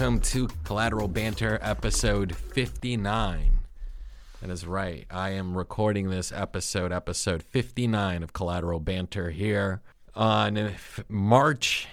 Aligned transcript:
Welcome. 0.00 0.20
To 0.20 0.48
Collateral 0.64 1.08
Banter 1.08 1.58
episode 1.60 2.34
59. 2.34 3.58
That 4.40 4.48
is 4.48 4.66
right. 4.66 5.06
I 5.10 5.30
am 5.32 5.58
recording 5.58 6.08
this 6.08 6.32
episode, 6.32 6.90
episode 6.90 7.42
59 7.42 8.22
of 8.22 8.32
Collateral 8.32 8.80
Banter 8.80 9.28
here 9.28 9.82
on 10.14 10.72
March 11.10 11.86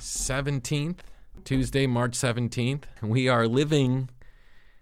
17th, 0.00 0.98
Tuesday, 1.42 1.88
March 1.88 2.12
17th. 2.12 2.84
We 3.02 3.28
are 3.28 3.48
living 3.48 4.10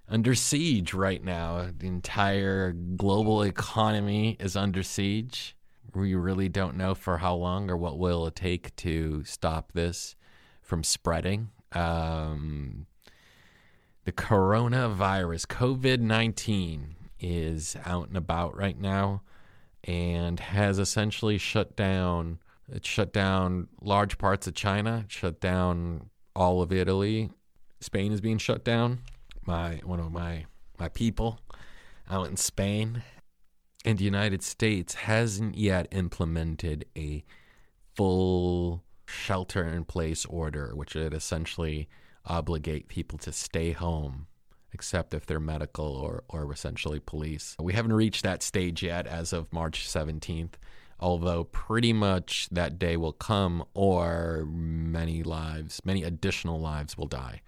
under 0.07 0.35
siege 0.35 0.93
right 0.93 1.25
now. 1.25 1.71
The 1.75 1.87
entire 1.87 2.73
global 2.73 3.45
economy 3.45 4.37
is 4.39 4.57
under 4.57 4.83
siege. 4.83 5.57
We 5.95 6.15
really 6.15 6.51
don't 6.51 6.77
know 6.77 6.95
for 6.95 7.17
how 7.17 7.35
long 7.35 7.71
or 7.71 7.79
what 7.79 7.99
will 7.99 8.27
it 8.27 8.37
take 8.37 8.77
to 8.77 9.25
stop 9.25 9.73
this 9.73 10.17
from 10.61 10.85
spreading. 10.85 11.49
Um, 11.75 12.87
the 14.05 14.13
coronavirus, 14.13 15.47
COVID 15.47 16.01
19, 16.01 16.97
is 17.21 17.77
out 17.85 18.09
and 18.09 18.17
about 18.17 18.57
right 18.57 18.79
now 18.79 19.23
and 19.85 20.41
has 20.41 20.79
essentially 20.79 21.39
shut 21.39 21.77
down. 21.77 22.39
It 22.71 22.87
shut 22.87 23.13
down 23.13 23.69
large 23.81 24.19
parts 24.19 24.47
of 24.47 24.55
China, 24.55 25.05
shut 25.09 25.41
down 25.41 26.11
all 26.35 26.63
of 26.63 26.73
Italy. 26.73 27.31
Spain 27.81 28.13
is 28.13 28.21
being 28.21 28.39
shut 28.39 28.65
down. 28.65 29.01
My 29.45 29.81
one 29.85 30.01
of 30.01 30.13
my 30.13 30.47
my 30.79 30.89
people 30.89 31.41
out 32.09 32.29
in 32.29 32.37
Spain 32.37 33.03
and 33.85 33.99
the 33.99 34.05
United 34.05 34.43
States 34.43 34.95
hasn't 34.95 35.57
yet 35.57 35.89
implemented 35.91 36.85
a 36.97 37.25
full 37.97 38.62
shelter 39.33 39.67
in 39.67 39.83
place 39.83 40.27
order, 40.27 40.73
which 40.75 40.95
would 40.95 41.15
essentially 41.15 41.89
obligate 42.27 42.89
people 42.89 43.19
to 43.19 43.33
stay 43.33 43.73
home, 43.73 44.27
except 44.73 45.15
if 45.15 45.25
they're 45.25 45.41
medical 45.41 45.87
or, 45.87 46.23
or 46.29 46.53
essentially 46.53 47.01
police. 47.01 47.57
We 47.59 47.73
haven't 47.73 47.95
reached 47.95 48.25
that 48.25 48.43
stage 48.43 48.83
yet 48.83 49.07
as 49.07 49.33
of 49.33 49.51
March 49.51 49.89
17th, 49.89 50.53
although 51.01 51.45
pretty 51.45 51.95
much 51.95 52.51
that 52.53 52.79
day 52.79 52.99
will 52.99 53.15
come, 53.15 53.65
or 53.73 54.45
many 54.47 55.23
lives, 55.23 55.81
many 55.83 56.03
additional 56.03 56.61
lives 56.61 56.99
will 56.99 57.07
die. 57.07 57.41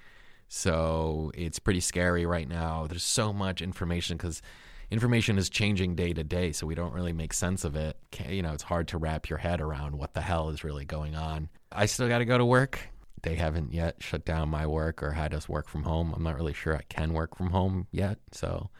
So 0.48 1.32
it's 1.34 1.58
pretty 1.58 1.80
scary 1.80 2.24
right 2.24 2.48
now. 2.48 2.86
There's 2.86 3.02
so 3.02 3.30
much 3.30 3.60
information 3.60 4.16
because 4.16 4.40
information 4.90 5.36
is 5.36 5.50
changing 5.50 5.96
day 5.96 6.14
to 6.14 6.24
day, 6.24 6.52
so 6.52 6.66
we 6.66 6.74
don't 6.74 6.94
really 6.94 7.12
make 7.12 7.34
sense 7.34 7.62
of 7.62 7.76
it. 7.76 7.98
You 8.26 8.40
know, 8.40 8.54
it's 8.54 8.62
hard 8.62 8.88
to 8.88 8.96
wrap 8.96 9.28
your 9.28 9.38
head 9.38 9.60
around 9.60 9.98
what 9.98 10.14
the 10.14 10.22
hell 10.22 10.48
is 10.48 10.64
really 10.64 10.86
going 10.86 11.14
on. 11.14 11.50
I 11.74 11.86
still 11.86 12.08
got 12.08 12.18
to 12.18 12.24
go 12.24 12.38
to 12.38 12.44
work. 12.44 12.78
They 13.22 13.34
haven't 13.36 13.72
yet 13.72 13.96
shut 14.00 14.24
down 14.24 14.48
my 14.48 14.66
work 14.66 15.02
or 15.02 15.12
had 15.12 15.34
us 15.34 15.48
work 15.48 15.68
from 15.68 15.82
home. 15.82 16.12
I'm 16.14 16.22
not 16.22 16.36
really 16.36 16.52
sure 16.52 16.76
I 16.76 16.82
can 16.88 17.12
work 17.12 17.36
from 17.36 17.50
home 17.50 17.86
yet, 17.90 18.18
so 18.32 18.70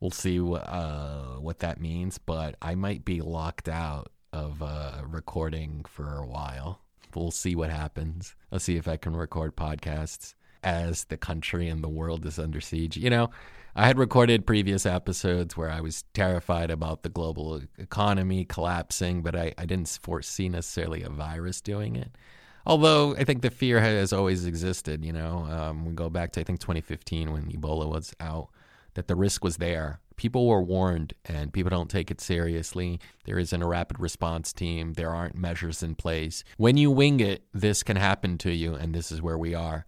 we'll 0.00 0.10
see 0.10 0.40
uh, 0.40 1.36
what 1.40 1.60
that 1.60 1.80
means. 1.80 2.18
But 2.18 2.56
I 2.60 2.74
might 2.74 3.04
be 3.04 3.20
locked 3.20 3.68
out 3.68 4.10
of 4.32 4.60
uh, 4.60 5.02
recording 5.06 5.84
for 5.88 6.16
a 6.16 6.26
while. 6.26 6.80
We'll 7.14 7.30
see 7.30 7.54
what 7.54 7.70
happens. 7.70 8.34
I'll 8.52 8.58
see 8.58 8.76
if 8.76 8.88
I 8.88 8.96
can 8.96 9.16
record 9.16 9.56
podcasts 9.56 10.34
as 10.62 11.04
the 11.04 11.16
country 11.16 11.68
and 11.68 11.82
the 11.82 11.88
world 11.88 12.26
is 12.26 12.38
under 12.38 12.60
siege. 12.60 12.96
You 12.96 13.08
know, 13.08 13.30
I 13.78 13.86
had 13.86 13.98
recorded 13.98 14.46
previous 14.46 14.86
episodes 14.86 15.54
where 15.54 15.70
I 15.70 15.82
was 15.82 16.04
terrified 16.14 16.70
about 16.70 17.02
the 17.02 17.10
global 17.10 17.60
economy 17.76 18.46
collapsing, 18.46 19.20
but 19.20 19.36
I, 19.36 19.52
I 19.58 19.66
didn't 19.66 19.98
foresee 20.00 20.48
necessarily 20.48 21.02
a 21.02 21.10
virus 21.10 21.60
doing 21.60 21.94
it. 21.94 22.16
Although 22.64 23.14
I 23.16 23.24
think 23.24 23.42
the 23.42 23.50
fear 23.50 23.78
has 23.80 24.14
always 24.14 24.46
existed, 24.46 25.04
you 25.04 25.12
know, 25.12 25.46
um, 25.50 25.84
we 25.84 25.92
go 25.92 26.08
back 26.08 26.32
to 26.32 26.40
I 26.40 26.44
think 26.44 26.58
2015 26.58 27.30
when 27.30 27.52
Ebola 27.52 27.86
was 27.86 28.14
out, 28.18 28.48
that 28.94 29.08
the 29.08 29.14
risk 29.14 29.44
was 29.44 29.58
there. 29.58 30.00
People 30.16 30.46
were 30.46 30.62
warned, 30.62 31.12
and 31.26 31.52
people 31.52 31.68
don't 31.68 31.90
take 31.90 32.10
it 32.10 32.22
seriously. 32.22 32.98
There 33.26 33.38
isn't 33.38 33.62
a 33.62 33.66
rapid 33.66 34.00
response 34.00 34.54
team. 34.54 34.94
There 34.94 35.14
aren't 35.14 35.36
measures 35.36 35.82
in 35.82 35.96
place. 35.96 36.44
When 36.56 36.78
you 36.78 36.90
wing 36.90 37.20
it, 37.20 37.44
this 37.52 37.82
can 37.82 37.98
happen 37.98 38.38
to 38.38 38.50
you, 38.50 38.74
and 38.74 38.94
this 38.94 39.12
is 39.12 39.20
where 39.20 39.36
we 39.36 39.54
are. 39.54 39.84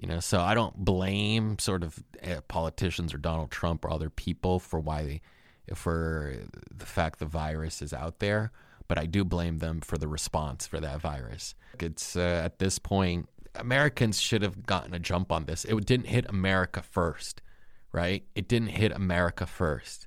You 0.00 0.08
know, 0.08 0.20
so 0.20 0.40
I 0.40 0.54
don't 0.54 0.76
blame 0.76 1.58
sort 1.58 1.82
of 1.82 2.02
eh, 2.22 2.40
politicians 2.48 3.12
or 3.12 3.18
Donald 3.18 3.50
Trump 3.50 3.84
or 3.84 3.90
other 3.90 4.08
people 4.08 4.58
for 4.58 4.80
why 4.80 5.04
they, 5.04 5.20
for 5.74 6.36
the 6.74 6.86
fact 6.86 7.18
the 7.18 7.26
virus 7.26 7.82
is 7.82 7.92
out 7.92 8.18
there, 8.18 8.50
but 8.88 8.98
I 8.98 9.04
do 9.04 9.24
blame 9.24 9.58
them 9.58 9.82
for 9.82 9.98
the 9.98 10.08
response 10.08 10.66
for 10.66 10.80
that 10.80 11.00
virus. 11.00 11.54
It's 11.78 12.16
uh, 12.16 12.42
at 12.44 12.58
this 12.58 12.78
point, 12.78 13.28
Americans 13.54 14.18
should 14.20 14.40
have 14.42 14.64
gotten 14.64 14.94
a 14.94 14.98
jump 14.98 15.30
on 15.30 15.44
this. 15.44 15.66
It 15.66 15.84
didn't 15.84 16.06
hit 16.06 16.24
America 16.30 16.82
first, 16.82 17.42
right? 17.92 18.24
It 18.34 18.48
didn't 18.48 18.68
hit 18.68 18.92
America 18.92 19.46
first. 19.46 20.06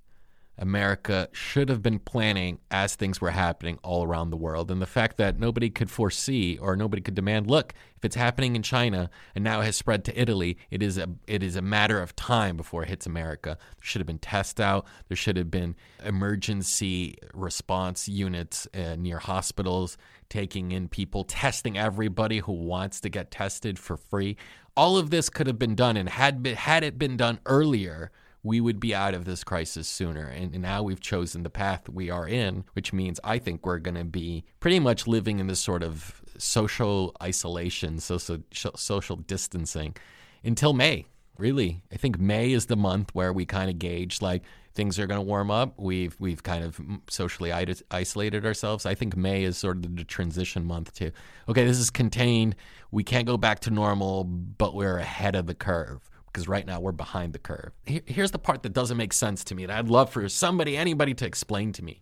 America 0.57 1.29
should 1.31 1.69
have 1.69 1.81
been 1.81 1.97
planning 1.97 2.59
as 2.69 2.95
things 2.95 3.19
were 3.19 3.31
happening 3.31 3.79
all 3.81 4.03
around 4.03 4.29
the 4.29 4.37
world. 4.37 4.69
And 4.69 4.81
the 4.81 4.85
fact 4.85 5.17
that 5.17 5.39
nobody 5.39 5.69
could 5.69 5.89
foresee 5.89 6.57
or 6.57 6.75
nobody 6.75 7.01
could 7.01 7.15
demand, 7.15 7.49
look, 7.49 7.73
if 7.97 8.05
it's 8.05 8.15
happening 8.15 8.55
in 8.55 8.61
China 8.61 9.09
and 9.33 9.43
now 9.43 9.61
has 9.61 9.75
spread 9.75 10.05
to 10.05 10.19
Italy, 10.19 10.57
it 10.69 10.83
is 10.83 10.97
a 10.97 11.09
it 11.25 11.41
is 11.41 11.55
a 11.55 11.61
matter 11.61 11.99
of 11.99 12.15
time 12.15 12.55
before 12.55 12.83
it 12.83 12.89
hits 12.89 13.05
America. 13.05 13.57
There 13.59 13.85
should 13.85 13.99
have 13.99 14.07
been 14.07 14.19
test 14.19 14.59
out. 14.59 14.85
There 15.07 15.17
should 15.17 15.37
have 15.37 15.49
been 15.49 15.75
emergency 16.03 17.17
response 17.33 18.07
units 18.07 18.67
uh, 18.73 18.95
near 18.95 19.19
hospitals 19.19 19.97
taking 20.29 20.71
in 20.71 20.87
people, 20.87 21.23
testing 21.23 21.77
everybody 21.77 22.39
who 22.39 22.53
wants 22.53 22.99
to 23.01 23.09
get 23.09 23.31
tested 23.31 23.79
for 23.79 23.97
free. 23.97 24.37
All 24.75 24.97
of 24.97 25.11
this 25.11 25.29
could 25.29 25.45
have 25.47 25.59
been 25.59 25.75
done, 25.75 25.95
and 25.97 26.09
had 26.09 26.41
been, 26.41 26.55
had 26.55 26.83
it 26.83 26.97
been 26.97 27.17
done 27.17 27.39
earlier 27.45 28.11
we 28.43 28.59
would 28.59 28.79
be 28.79 28.93
out 28.93 29.13
of 29.13 29.25
this 29.25 29.43
crisis 29.43 29.87
sooner. 29.87 30.25
And, 30.25 30.53
now 30.63 30.83
we've 30.83 30.99
chosen 30.99 31.43
the 31.43 31.49
path 31.49 31.89
we 31.89 32.09
are 32.09 32.27
in, 32.27 32.65
which 32.73 32.93
means 32.93 33.19
I 33.23 33.39
think 33.39 33.65
we're 33.65 33.79
going 33.79 33.95
to 33.95 34.03
be 34.03 34.43
pretty 34.59 34.79
much 34.79 35.07
living 35.07 35.39
in 35.39 35.47
this 35.47 35.59
sort 35.59 35.83
of 35.83 36.21
social 36.37 37.15
isolation, 37.21 37.99
social, 37.99 38.39
social 38.53 39.15
distancing 39.15 39.95
until 40.43 40.73
May. 40.73 41.07
Really, 41.37 41.81
I 41.91 41.95
think 41.95 42.19
May 42.19 42.51
is 42.51 42.67
the 42.67 42.75
month 42.75 43.09
where 43.15 43.33
we 43.33 43.45
kind 43.45 43.69
of 43.69 43.79
gauge 43.79 44.21
like 44.21 44.43
things 44.75 44.99
are 44.99 45.07
going 45.07 45.19
to 45.19 45.25
warm 45.25 45.49
up. 45.49 45.73
We've 45.79 46.15
we've 46.19 46.43
kind 46.43 46.63
of 46.63 46.79
socially 47.09 47.51
isolated 47.89 48.45
ourselves. 48.45 48.85
I 48.85 48.93
think 48.93 49.17
May 49.17 49.43
is 49.43 49.57
sort 49.57 49.77
of 49.77 49.95
the 49.95 50.03
transition 50.03 50.63
month 50.63 50.93
to 50.95 51.11
okay, 51.49 51.65
this 51.65 51.79
is 51.79 51.89
contained. 51.89 52.55
We 52.91 53.03
can't 53.03 53.25
go 53.25 53.37
back 53.37 53.61
to 53.61 53.71
normal, 53.71 54.25
but 54.25 54.75
we're 54.75 54.99
ahead 54.99 55.35
of 55.35 55.47
the 55.47 55.55
curve 55.55 56.07
because 56.33 56.47
right 56.47 56.65
now 56.65 56.79
we're 56.79 56.91
behind 56.91 57.33
the 57.33 57.39
curve. 57.39 57.71
Here's 57.85 58.31
the 58.31 58.39
part 58.39 58.63
that 58.63 58.73
doesn't 58.73 58.97
make 58.97 59.13
sense 59.13 59.43
to 59.45 59.55
me, 59.55 59.63
and 59.63 59.71
I'd 59.71 59.87
love 59.87 60.09
for 60.09 60.27
somebody, 60.27 60.75
anybody 60.75 61.13
to 61.13 61.25
explain 61.25 61.71
to 61.73 61.83
me. 61.83 62.01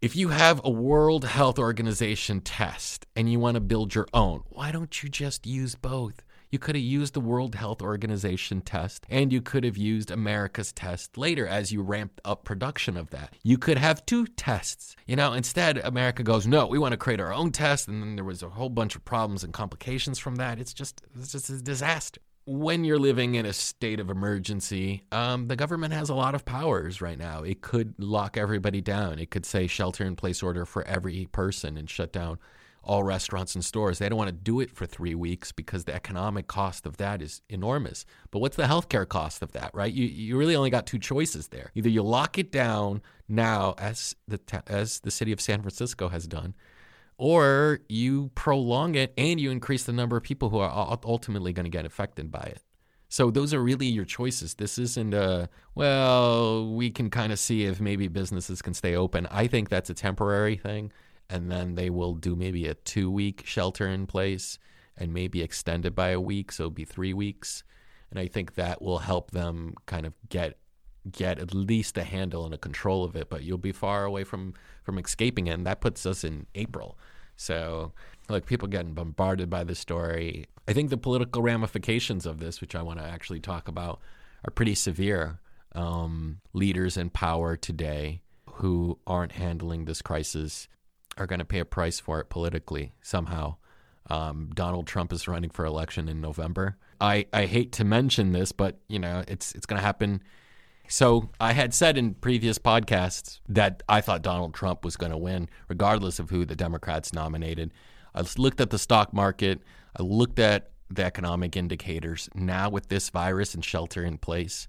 If 0.00 0.16
you 0.16 0.28
have 0.28 0.62
a 0.64 0.70
World 0.70 1.24
Health 1.26 1.58
Organization 1.58 2.40
test 2.40 3.04
and 3.14 3.30
you 3.30 3.38
want 3.38 3.56
to 3.56 3.60
build 3.60 3.94
your 3.94 4.06
own, 4.14 4.44
why 4.48 4.72
don't 4.72 5.02
you 5.02 5.10
just 5.10 5.46
use 5.46 5.74
both? 5.74 6.22
You 6.50 6.58
could 6.58 6.74
have 6.74 6.82
used 6.82 7.14
the 7.14 7.20
World 7.20 7.54
Health 7.54 7.82
Organization 7.82 8.62
test 8.62 9.04
and 9.10 9.30
you 9.30 9.42
could 9.42 9.62
have 9.62 9.76
used 9.76 10.10
America's 10.10 10.72
test 10.72 11.18
later 11.18 11.46
as 11.46 11.70
you 11.70 11.82
ramped 11.82 12.20
up 12.24 12.44
production 12.44 12.96
of 12.96 13.10
that. 13.10 13.34
You 13.42 13.58
could 13.58 13.76
have 13.76 14.06
two 14.06 14.26
tests. 14.26 14.96
You 15.06 15.16
know, 15.16 15.34
instead, 15.34 15.76
America 15.78 16.22
goes, 16.22 16.46
no, 16.46 16.66
we 16.66 16.78
want 16.78 16.92
to 16.92 16.96
create 16.96 17.20
our 17.20 17.32
own 17.32 17.52
test. 17.52 17.86
And 17.86 18.02
then 18.02 18.16
there 18.16 18.24
was 18.24 18.42
a 18.42 18.48
whole 18.48 18.70
bunch 18.70 18.96
of 18.96 19.04
problems 19.04 19.44
and 19.44 19.52
complications 19.52 20.18
from 20.18 20.36
that. 20.36 20.58
It's 20.58 20.72
just, 20.72 21.02
it's 21.14 21.30
just 21.30 21.50
a 21.50 21.60
disaster 21.60 22.22
when 22.50 22.82
you're 22.82 22.98
living 22.98 23.36
in 23.36 23.46
a 23.46 23.52
state 23.52 24.00
of 24.00 24.10
emergency, 24.10 25.04
um, 25.12 25.46
the 25.46 25.54
government 25.54 25.94
has 25.94 26.08
a 26.08 26.14
lot 26.14 26.34
of 26.34 26.44
powers 26.44 27.00
right 27.00 27.16
now. 27.16 27.44
It 27.44 27.60
could 27.60 27.94
lock 27.96 28.36
everybody 28.36 28.80
down. 28.80 29.20
It 29.20 29.30
could 29.30 29.46
say 29.46 29.68
shelter 29.68 30.04
in 30.04 30.16
place 30.16 30.42
order 30.42 30.66
for 30.66 30.82
every 30.82 31.26
person 31.30 31.76
and 31.76 31.88
shut 31.88 32.12
down 32.12 32.40
all 32.82 33.04
restaurants 33.04 33.54
and 33.54 33.64
stores. 33.64 34.00
They 34.00 34.08
don't 34.08 34.18
want 34.18 34.30
to 34.30 34.34
do 34.34 34.58
it 34.58 34.72
for 34.72 34.84
three 34.84 35.14
weeks 35.14 35.52
because 35.52 35.84
the 35.84 35.94
economic 35.94 36.48
cost 36.48 36.86
of 36.86 36.96
that 36.96 37.22
is 37.22 37.40
enormous. 37.48 38.04
But 38.32 38.40
what's 38.40 38.56
the 38.56 38.64
healthcare 38.64 39.08
cost 39.08 39.42
of 39.42 39.52
that, 39.52 39.70
right? 39.72 39.92
You, 39.92 40.06
you 40.06 40.36
really 40.36 40.56
only 40.56 40.70
got 40.70 40.86
two 40.86 40.98
choices 40.98 41.48
there. 41.48 41.70
Either 41.76 41.88
you 41.88 42.02
lock 42.02 42.36
it 42.36 42.50
down 42.50 43.00
now, 43.28 43.76
as 43.78 44.16
the, 44.26 44.40
as 44.66 44.98
the 45.00 45.12
city 45.12 45.30
of 45.30 45.40
San 45.40 45.60
Francisco 45.60 46.08
has 46.08 46.26
done, 46.26 46.54
or 47.20 47.80
you 47.86 48.30
prolong 48.34 48.94
it 48.94 49.12
and 49.18 49.38
you 49.38 49.50
increase 49.50 49.84
the 49.84 49.92
number 49.92 50.16
of 50.16 50.22
people 50.22 50.48
who 50.48 50.58
are 50.58 50.98
ultimately 51.04 51.52
going 51.52 51.64
to 51.64 51.70
get 51.70 51.84
affected 51.84 52.30
by 52.30 52.40
it. 52.40 52.62
So 53.10 53.30
those 53.30 53.52
are 53.52 53.62
really 53.62 53.88
your 53.88 54.06
choices. 54.06 54.54
This 54.54 54.78
isn't 54.78 55.12
a 55.12 55.50
well, 55.74 56.72
we 56.72 56.90
can 56.90 57.10
kind 57.10 57.30
of 57.30 57.38
see 57.38 57.66
if 57.66 57.78
maybe 57.78 58.08
businesses 58.08 58.62
can 58.62 58.72
stay 58.72 58.96
open. 58.96 59.26
I 59.30 59.48
think 59.48 59.68
that's 59.68 59.90
a 59.90 59.94
temporary 59.94 60.56
thing 60.56 60.92
and 61.28 61.50
then 61.50 61.74
they 61.74 61.90
will 61.90 62.14
do 62.14 62.34
maybe 62.34 62.66
a 62.66 62.74
2-week 62.74 63.44
shelter 63.44 63.86
in 63.86 64.06
place 64.06 64.58
and 64.96 65.12
maybe 65.12 65.42
extend 65.42 65.84
it 65.84 65.94
by 65.94 66.08
a 66.08 66.20
week, 66.20 66.50
so 66.50 66.64
it'll 66.64 66.70
be 66.70 66.86
3 66.86 67.12
weeks. 67.12 67.64
And 68.10 68.18
I 68.18 68.28
think 68.28 68.54
that 68.54 68.80
will 68.80 68.98
help 68.98 69.30
them 69.30 69.74
kind 69.84 70.06
of 70.06 70.14
get 70.30 70.56
get 71.10 71.38
at 71.38 71.54
least 71.54 71.96
a 71.96 72.04
handle 72.04 72.44
and 72.44 72.54
a 72.54 72.58
control 72.58 73.04
of 73.04 73.16
it, 73.16 73.30
but 73.30 73.42
you'll 73.42 73.58
be 73.58 73.72
far 73.72 74.04
away 74.04 74.24
from 74.24 74.54
from 74.82 74.98
escaping 74.98 75.46
it 75.46 75.52
and 75.52 75.66
that 75.66 75.80
puts 75.80 76.06
us 76.06 76.24
in 76.24 76.46
April. 76.54 76.98
So, 77.36 77.92
like, 78.28 78.44
people 78.44 78.68
getting 78.68 78.92
bombarded 78.92 79.48
by 79.48 79.64
the 79.64 79.74
story. 79.74 80.46
I 80.68 80.72
think 80.72 80.90
the 80.90 80.98
political 80.98 81.42
ramifications 81.42 82.26
of 82.26 82.38
this, 82.38 82.60
which 82.60 82.74
I 82.74 82.82
want 82.82 82.98
to 82.98 83.04
actually 83.04 83.40
talk 83.40 83.66
about, 83.66 84.00
are 84.46 84.50
pretty 84.50 84.74
severe. 84.74 85.40
Um, 85.72 86.40
leaders 86.52 86.96
in 86.96 87.10
power 87.10 87.56
today 87.56 88.22
who 88.54 88.98
aren't 89.06 89.32
handling 89.32 89.84
this 89.84 90.02
crisis 90.02 90.68
are 91.16 91.26
going 91.26 91.38
to 91.38 91.44
pay 91.44 91.60
a 91.60 91.64
price 91.64 92.00
for 92.00 92.20
it 92.20 92.28
politically 92.28 92.92
somehow. 93.02 93.56
Um, 94.08 94.50
Donald 94.54 94.86
Trump 94.86 95.12
is 95.12 95.28
running 95.28 95.50
for 95.50 95.64
election 95.64 96.08
in 96.08 96.20
November. 96.20 96.76
I, 97.00 97.26
I 97.32 97.46
hate 97.46 97.72
to 97.72 97.84
mention 97.84 98.32
this, 98.32 98.52
but 98.52 98.80
you 98.88 98.98
know 98.98 99.24
it's 99.28 99.54
it's 99.54 99.66
going 99.66 99.78
to 99.78 99.86
happen. 99.86 100.22
So 100.90 101.30
I 101.38 101.52
had 101.52 101.72
said 101.72 101.96
in 101.96 102.14
previous 102.14 102.58
podcasts 102.58 103.38
that 103.48 103.84
I 103.88 104.00
thought 104.00 104.22
Donald 104.22 104.54
Trump 104.54 104.84
was 104.84 104.96
going 104.96 105.12
to 105.12 105.16
win, 105.16 105.48
regardless 105.68 106.18
of 106.18 106.30
who 106.30 106.44
the 106.44 106.56
Democrats 106.56 107.12
nominated. 107.12 107.72
I 108.12 108.24
looked 108.36 108.60
at 108.60 108.70
the 108.70 108.78
stock 108.78 109.14
market. 109.14 109.60
I 109.96 110.02
looked 110.02 110.40
at 110.40 110.72
the 110.90 111.04
economic 111.04 111.56
indicators. 111.56 112.28
Now 112.34 112.70
with 112.70 112.88
this 112.88 113.08
virus 113.08 113.54
and 113.54 113.64
shelter 113.64 114.04
in 114.04 114.18
place, 114.18 114.66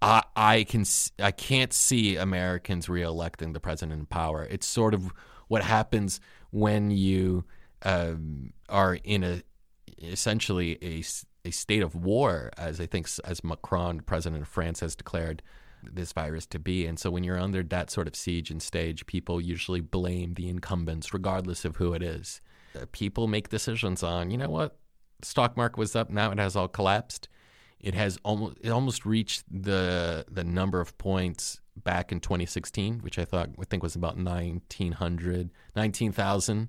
I, 0.00 0.22
I 0.34 0.64
can 0.64 0.86
I 1.18 1.30
can't 1.30 1.74
see 1.74 2.16
Americans 2.16 2.86
reelecting 2.86 3.52
the 3.52 3.60
president 3.60 4.00
in 4.00 4.06
power. 4.06 4.48
It's 4.50 4.66
sort 4.66 4.94
of 4.94 5.12
what 5.48 5.62
happens 5.62 6.20
when 6.52 6.90
you 6.90 7.44
um, 7.82 8.54
are 8.70 8.94
in 8.94 9.22
a 9.22 9.42
essentially 10.02 10.78
a, 10.80 11.04
a 11.44 11.50
state 11.50 11.82
of 11.82 11.94
war, 11.94 12.50
as 12.56 12.80
I 12.80 12.86
think 12.86 13.08
as 13.24 13.44
Macron, 13.44 14.00
president 14.00 14.42
of 14.42 14.48
France, 14.48 14.80
has 14.80 14.96
declared 14.96 15.42
this 15.82 16.12
virus 16.12 16.46
to 16.46 16.58
be. 16.58 16.86
And 16.86 16.98
so 16.98 17.10
when 17.10 17.24
you're 17.24 17.38
under 17.38 17.62
that 17.62 17.90
sort 17.90 18.06
of 18.06 18.16
siege 18.16 18.50
and 18.50 18.62
stage, 18.62 19.06
people 19.06 19.40
usually 19.40 19.80
blame 19.80 20.34
the 20.34 20.48
incumbents, 20.48 21.12
regardless 21.12 21.64
of 21.64 21.76
who 21.76 21.92
it 21.92 22.02
is. 22.02 22.40
Uh, 22.74 22.86
people 22.92 23.28
make 23.28 23.50
decisions 23.50 24.02
on, 24.02 24.30
you 24.30 24.38
know 24.38 24.48
what, 24.48 24.76
stock 25.22 25.56
market 25.56 25.78
was 25.78 25.94
up, 25.94 26.10
now 26.10 26.30
it 26.30 26.38
has 26.38 26.56
all 26.56 26.68
collapsed. 26.68 27.28
It 27.80 27.94
has 27.94 28.18
almost 28.24 28.56
it 28.62 28.70
almost 28.70 29.04
reached 29.04 29.44
the 29.50 30.24
the 30.30 30.42
number 30.42 30.80
of 30.80 30.96
points 30.96 31.60
back 31.76 32.12
in 32.12 32.20
2016, 32.20 33.00
which 33.00 33.18
I 33.18 33.26
thought 33.26 33.50
I 33.60 33.64
think 33.64 33.82
was 33.82 33.94
about 33.94 34.16
1900, 34.16 35.50
19,000 35.76 36.68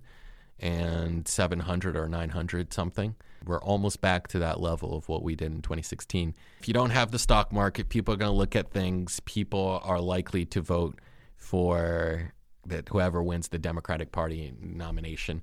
and 0.60 1.28
700 1.28 1.96
or 1.96 2.10
900 2.10 2.74
something. 2.74 3.16
We're 3.46 3.62
almost 3.62 4.02
back 4.02 4.28
to 4.30 4.40
that 4.40 4.60
level 4.60 4.96
of 4.96 5.08
what 5.10 5.24
we 5.24 5.36
did 5.36 5.52
in 5.52 5.62
2016. 5.62 6.36
If 6.60 6.68
you 6.68 6.74
don't 6.74 6.90
have 6.90 7.12
the 7.12 7.20
stock 7.20 7.52
market, 7.52 7.90
people 7.90 8.14
are 8.14 8.18
going 8.18 8.32
to 8.32 8.38
look 8.38 8.56
at 8.56 8.72
things. 8.72 9.20
People 9.22 9.82
are 9.84 10.00
likely 10.00 10.46
to 10.46 10.62
vote 10.62 11.00
for 11.36 12.34
that 12.66 12.90
whoever 12.90 13.22
wins 13.22 13.50
the 13.50 13.60
Democratic 13.60 14.12
Party 14.12 14.54
nomination, 14.60 15.42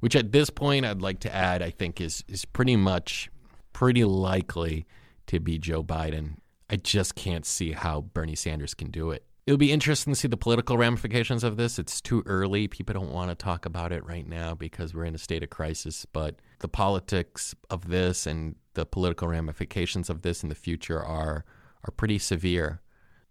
which 0.00 0.16
at 0.16 0.32
this 0.32 0.50
point 0.50 0.86
I'd 0.86 1.02
like 1.02 1.20
to 1.20 1.34
add 1.34 1.62
I 1.62 1.70
think 1.70 2.00
is 2.00 2.24
is 2.28 2.44
pretty 2.44 2.76
much 2.76 3.30
pretty 3.72 4.04
likely 4.04 4.86
to 5.26 5.38
be 5.38 5.58
Joe 5.58 5.82
Biden. 5.82 6.36
I 6.70 6.76
just 6.76 7.14
can't 7.14 7.44
see 7.44 7.72
how 7.72 8.00
Bernie 8.00 8.34
Sanders 8.34 8.72
can 8.72 8.90
do 8.90 9.10
it 9.10 9.24
it'll 9.46 9.58
be 9.58 9.72
interesting 9.72 10.12
to 10.12 10.18
see 10.18 10.28
the 10.28 10.36
political 10.36 10.78
ramifications 10.78 11.44
of 11.44 11.56
this. 11.56 11.78
It's 11.78 12.00
too 12.00 12.22
early. 12.26 12.68
People 12.68 12.94
don't 12.94 13.12
want 13.12 13.30
to 13.30 13.34
talk 13.34 13.66
about 13.66 13.92
it 13.92 14.04
right 14.04 14.26
now 14.26 14.54
because 14.54 14.94
we're 14.94 15.04
in 15.04 15.14
a 15.14 15.18
state 15.18 15.42
of 15.42 15.50
crisis. 15.50 16.06
But 16.12 16.36
the 16.62 16.68
politics 16.68 17.54
of 17.68 17.88
this 17.88 18.26
and 18.26 18.56
the 18.74 18.86
political 18.86 19.28
ramifications 19.28 20.08
of 20.08 20.22
this 20.22 20.42
in 20.42 20.48
the 20.48 20.54
future 20.54 21.02
are 21.02 21.44
are 21.84 21.90
pretty 21.90 22.18
severe. 22.18 22.80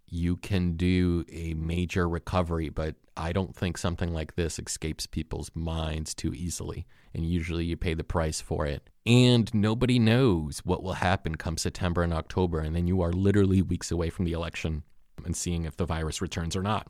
You 0.07 0.35
can 0.35 0.75
do 0.75 1.23
a 1.31 1.53
major 1.53 2.07
recovery, 2.07 2.67
but 2.67 2.95
I 3.15 3.31
don't 3.31 3.55
think 3.55 3.77
something 3.77 4.13
like 4.13 4.35
this 4.35 4.59
escapes 4.59 5.07
people's 5.07 5.51
minds 5.55 6.13
too 6.13 6.33
easily. 6.33 6.85
And 7.13 7.25
usually 7.25 7.63
you 7.63 7.77
pay 7.77 7.93
the 7.93 8.03
price 8.03 8.41
for 8.41 8.65
it. 8.65 8.89
And 9.05 9.53
nobody 9.53 9.99
knows 9.99 10.59
what 10.65 10.83
will 10.83 10.93
happen 10.93 11.35
come 11.35 11.57
September 11.57 12.03
and 12.03 12.13
October. 12.13 12.59
And 12.59 12.75
then 12.75 12.87
you 12.87 13.01
are 13.01 13.13
literally 13.13 13.61
weeks 13.61 13.89
away 13.89 14.09
from 14.09 14.25
the 14.25 14.33
election 14.33 14.83
and 15.23 15.35
seeing 15.35 15.63
if 15.63 15.77
the 15.77 15.85
virus 15.85 16.21
returns 16.21 16.57
or 16.57 16.61
not. 16.61 16.87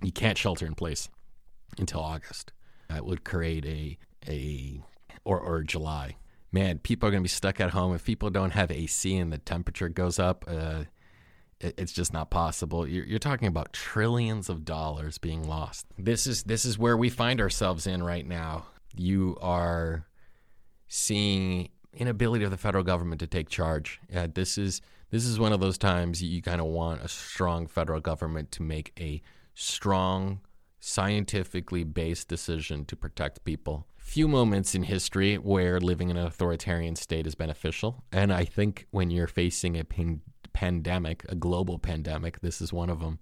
You 0.00 0.12
can't 0.12 0.38
shelter 0.38 0.64
in 0.64 0.76
place 0.76 1.08
until 1.78 2.00
August. 2.00 2.52
That 2.88 3.04
would 3.04 3.24
create 3.24 3.66
a 3.66 3.98
a 4.28 4.80
or 5.24 5.38
or 5.38 5.62
July. 5.62 6.16
Man, 6.50 6.78
people 6.78 7.08
are 7.08 7.10
going 7.10 7.22
to 7.22 7.24
be 7.24 7.28
stuck 7.28 7.60
at 7.60 7.70
home 7.70 7.94
if 7.94 8.04
people 8.04 8.28
don't 8.28 8.50
have 8.50 8.70
AC 8.70 9.16
and 9.16 9.32
the 9.32 9.38
temperature 9.38 9.88
goes 9.88 10.18
up. 10.18 10.44
Uh, 10.46 10.84
it, 11.60 11.74
it's 11.78 11.92
just 11.92 12.12
not 12.12 12.30
possible. 12.30 12.86
You're, 12.86 13.04
you're 13.04 13.18
talking 13.18 13.48
about 13.48 13.72
trillions 13.72 14.48
of 14.48 14.64
dollars 14.64 15.18
being 15.18 15.48
lost. 15.48 15.86
This 15.98 16.26
is 16.26 16.42
this 16.42 16.64
is 16.64 16.78
where 16.78 16.96
we 16.96 17.08
find 17.08 17.40
ourselves 17.40 17.86
in 17.86 18.02
right 18.02 18.26
now. 18.26 18.66
You 18.94 19.38
are 19.40 20.06
seeing 20.88 21.70
inability 21.94 22.44
of 22.44 22.50
the 22.50 22.56
federal 22.56 22.84
government 22.84 23.20
to 23.20 23.26
take 23.26 23.48
charge. 23.48 24.00
Uh, 24.14 24.28
this 24.32 24.58
is 24.58 24.82
this 25.10 25.24
is 25.24 25.38
one 25.38 25.52
of 25.52 25.60
those 25.60 25.78
times 25.78 26.22
you 26.22 26.42
kind 26.42 26.60
of 26.60 26.66
want 26.66 27.02
a 27.02 27.08
strong 27.08 27.66
federal 27.66 28.00
government 28.00 28.50
to 28.52 28.62
make 28.62 28.92
a 28.98 29.22
strong, 29.54 30.40
scientifically 30.84 31.84
based 31.84 32.26
decision 32.26 32.84
to 32.84 32.96
protect 32.96 33.44
people. 33.44 33.86
Few 33.96 34.26
moments 34.26 34.74
in 34.74 34.82
history 34.82 35.36
where 35.36 35.78
living 35.78 36.10
in 36.10 36.16
an 36.16 36.26
authoritarian 36.26 36.96
state 36.96 37.24
is 37.24 37.36
beneficial. 37.36 38.02
And 38.10 38.32
I 38.32 38.44
think 38.44 38.88
when 38.90 39.08
you're 39.08 39.28
facing 39.28 39.78
a 39.78 39.84
pan- 39.84 40.22
pandemic, 40.52 41.24
a 41.28 41.36
global 41.36 41.78
pandemic, 41.78 42.40
this 42.40 42.60
is 42.60 42.72
one 42.72 42.90
of 42.90 42.98
them. 42.98 43.20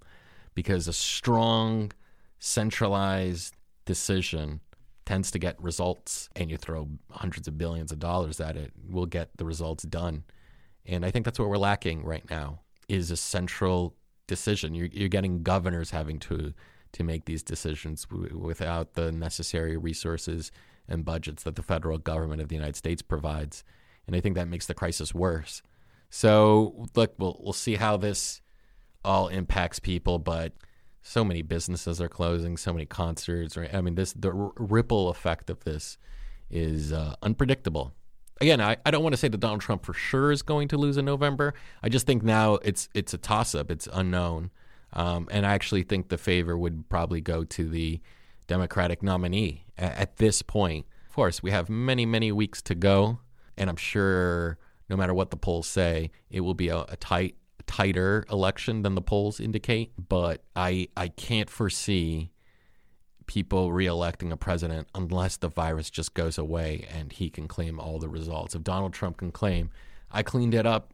Because 0.55 0.89
a 0.89 0.95
strong, 0.95 1.93
centralized 2.39 3.55
decision 3.85 4.61
tends 5.05 5.31
to 5.31 5.39
get 5.39 5.63
results, 5.63 6.31
and 6.35 6.51
you 6.51 6.57
throw 6.57 6.89
hundreds 7.11 7.47
of 7.47 7.59
billions 7.59 7.93
of 7.93 7.99
dollars 7.99 8.41
at 8.41 8.57
it, 8.57 8.73
we'll 8.89 9.05
get 9.05 9.37
the 9.37 9.45
results 9.45 9.85
done. 9.85 10.25
And 10.87 11.05
I 11.05 11.11
think 11.11 11.27
that's 11.27 11.39
what 11.39 11.51
we're 11.51 11.59
lacking 11.59 12.05
right 12.05 12.29
now 12.31 12.61
is 12.89 13.11
a 13.11 13.19
central 13.19 13.97
decision. 14.27 14.75
You're, 14.75 14.89
you're 14.91 15.09
getting 15.11 15.43
governors 15.43 15.91
having 15.91 16.19
to 16.21 16.55
to 16.93 17.05
make 17.05 17.25
these 17.25 17.43
decisions 17.43 18.05
w- 18.07 18.37
without 18.37 18.95
the 18.95 19.13
necessary 19.13 19.77
resources 19.77 20.51
and 20.89 21.05
budgets 21.05 21.43
that 21.45 21.57
the 21.57 21.63
federal 21.63 21.99
government 21.99 22.43
of 22.43 22.49
the 22.49 22.55
United 22.55 22.77
States 22.77 23.03
provides. 23.03 23.65
And 24.07 24.17
I 24.17 24.21
think 24.21 24.35
that 24.35 24.49
makes 24.49 24.67
the 24.67 24.75
crisis 24.75 25.15
worse. 25.15 25.63
So, 26.09 26.87
look, 26.97 27.15
we'll 27.19 27.41
we'll 27.41 27.53
see 27.53 27.77
how 27.77 27.97
this 27.97 28.41
all 29.05 29.29
impacts 29.29 29.79
people, 29.79 30.19
but 30.19 30.53
so 31.03 31.25
many 31.25 31.43
businesses 31.43 32.01
are 32.01 32.09
closing, 32.09 32.57
so 32.57 32.73
many 32.73 32.87
concerts. 32.87 33.57
Right? 33.57 33.73
I 33.73 33.81
mean, 33.81 33.95
this 33.95 34.13
the 34.13 34.33
r- 34.33 34.53
ripple 34.57 35.09
effect 35.09 35.51
of 35.51 35.63
this 35.65 35.99
is 36.51 36.93
uh, 36.93 37.15
unpredictable 37.23 37.95
again, 38.41 38.61
I, 38.61 38.77
I 38.85 38.91
don't 38.91 39.03
want 39.03 39.13
to 39.13 39.17
say 39.17 39.29
that 39.29 39.39
Donald 39.39 39.61
Trump 39.61 39.85
for 39.85 39.93
sure 39.93 40.33
is 40.33 40.43
going 40.43 40.69
to 40.69 40.79
lose 40.79 40.97
in 40.97 41.05
November. 41.05 41.55
I 41.83 41.89
just 41.89 42.07
think 42.07 42.23
now 42.23 42.55
it's 42.57 42.89
it's 42.95 43.15
a 43.15 43.19
toss 43.19 43.55
up. 43.55 43.71
It's 43.71 43.89
unknown, 43.93 44.51
um, 44.93 45.29
and 45.31 45.47
I 45.47 45.53
actually 45.55 45.83
think 45.83 46.09
the 46.09 46.19
favor 46.19 46.57
would 46.57 46.89
probably 46.89 47.21
go 47.21 47.45
to 47.45 47.69
the 47.69 48.01
Democratic 48.47 49.03
nominee 49.03 49.67
at, 49.79 49.97
at 49.97 50.17
this 50.17 50.43
point. 50.43 50.87
Of 51.09 51.15
course, 51.15 51.43
we 51.43 51.51
have 51.51 51.69
many 51.69 52.07
many 52.07 52.33
weeks 52.33 52.63
to 52.63 52.75
go, 52.75 53.21
and 53.57 53.71
I'm 53.71 53.77
sure 53.77 54.59
no 54.89 54.97
matter 54.97 55.15
what 55.15 55.31
the 55.31 55.37
polls 55.37 55.67
say, 55.67 56.11
it 56.31 56.41
will 56.41 56.55
be 56.55 56.69
a, 56.69 56.81
a 56.89 56.97
tight 56.97 57.37
tighter 57.67 58.25
election 58.31 58.83
than 58.83 58.97
the 58.97 59.03
polls 59.03 59.39
indicate. 59.41 59.93
But 60.09 60.43
I 60.57 60.89
I 60.97 61.09
can't 61.09 61.49
foresee 61.49 62.33
people 63.27 63.71
reelecting 63.71 64.33
a 64.33 64.37
president 64.37 64.89
unless 64.93 65.37
the 65.37 65.49
virus 65.49 65.89
just 65.89 66.15
goes 66.15 66.37
away 66.37 66.85
and 66.93 67.13
he 67.13 67.31
can 67.31 67.47
claim 67.47 67.79
all 67.79 68.01
the 68.01 68.09
results. 68.09 68.57
If 68.57 68.65
Donald 68.65 68.93
Trump 68.93 69.19
can 69.19 69.31
claim, 69.31 69.71
I 70.11 70.25
cleaned 70.25 70.53
it 70.53 70.67
up 70.67 70.93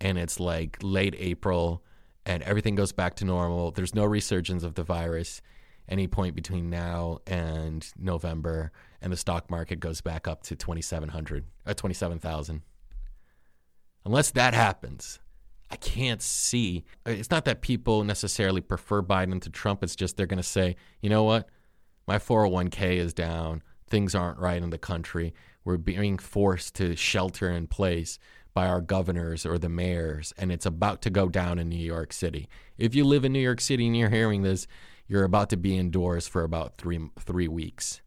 and 0.00 0.18
it's 0.18 0.40
like 0.40 0.78
late 0.82 1.14
April 1.16 1.84
and 2.28 2.42
everything 2.44 2.76
goes 2.76 2.92
back 2.92 3.16
to 3.16 3.24
normal, 3.24 3.72
there's 3.72 3.94
no 3.94 4.04
resurgence 4.04 4.62
of 4.62 4.74
the 4.74 4.84
virus 4.84 5.40
any 5.88 6.06
point 6.06 6.34
between 6.34 6.70
now 6.70 7.18
and 7.26 7.90
November, 7.98 8.70
and 9.00 9.12
the 9.12 9.16
stock 9.16 9.50
market 9.50 9.80
goes 9.80 10.00
back 10.00 10.28
up 10.28 10.42
to 10.42 10.54
2,700, 10.54 11.44
uh, 11.66 11.74
27,000. 11.74 12.62
Unless 14.04 14.32
that 14.32 14.54
happens, 14.54 15.18
I 15.70 15.76
can't 15.76 16.22
see. 16.22 16.84
It's 17.06 17.30
not 17.30 17.44
that 17.46 17.62
people 17.62 18.04
necessarily 18.04 18.60
prefer 18.60 19.02
Biden 19.02 19.40
to 19.42 19.50
Trump. 19.50 19.82
It's 19.82 19.96
just 19.96 20.16
they're 20.16 20.26
going 20.26 20.38
to 20.38 20.42
say, 20.42 20.76
you 21.00 21.10
know 21.10 21.24
what? 21.24 21.48
My 22.06 22.18
401k 22.18 22.96
is 22.96 23.12
down. 23.12 23.62
Things 23.88 24.14
aren't 24.14 24.38
right 24.38 24.62
in 24.62 24.70
the 24.70 24.78
country. 24.78 25.34
We're 25.64 25.76
being 25.76 26.18
forced 26.18 26.74
to 26.76 26.96
shelter 26.96 27.50
in 27.50 27.66
place 27.66 28.18
by 28.54 28.66
our 28.66 28.80
governors 28.80 29.46
or 29.46 29.58
the 29.58 29.68
mayors, 29.68 30.32
and 30.38 30.50
it's 30.50 30.66
about 30.66 31.02
to 31.02 31.10
go 31.10 31.28
down 31.28 31.58
in 31.58 31.68
New 31.68 31.76
York 31.76 32.12
City. 32.12 32.48
If 32.76 32.94
you 32.94 33.04
live 33.04 33.24
in 33.24 33.32
New 33.32 33.40
York 33.40 33.60
City 33.60 33.86
and 33.86 33.96
you're 33.96 34.10
hearing 34.10 34.42
this, 34.42 34.66
you're 35.06 35.24
about 35.24 35.50
to 35.50 35.56
be 35.56 35.76
indoors 35.76 36.28
for 36.28 36.42
about 36.42 36.76
three 36.76 37.00
three 37.20 37.48
weeks. 37.48 38.00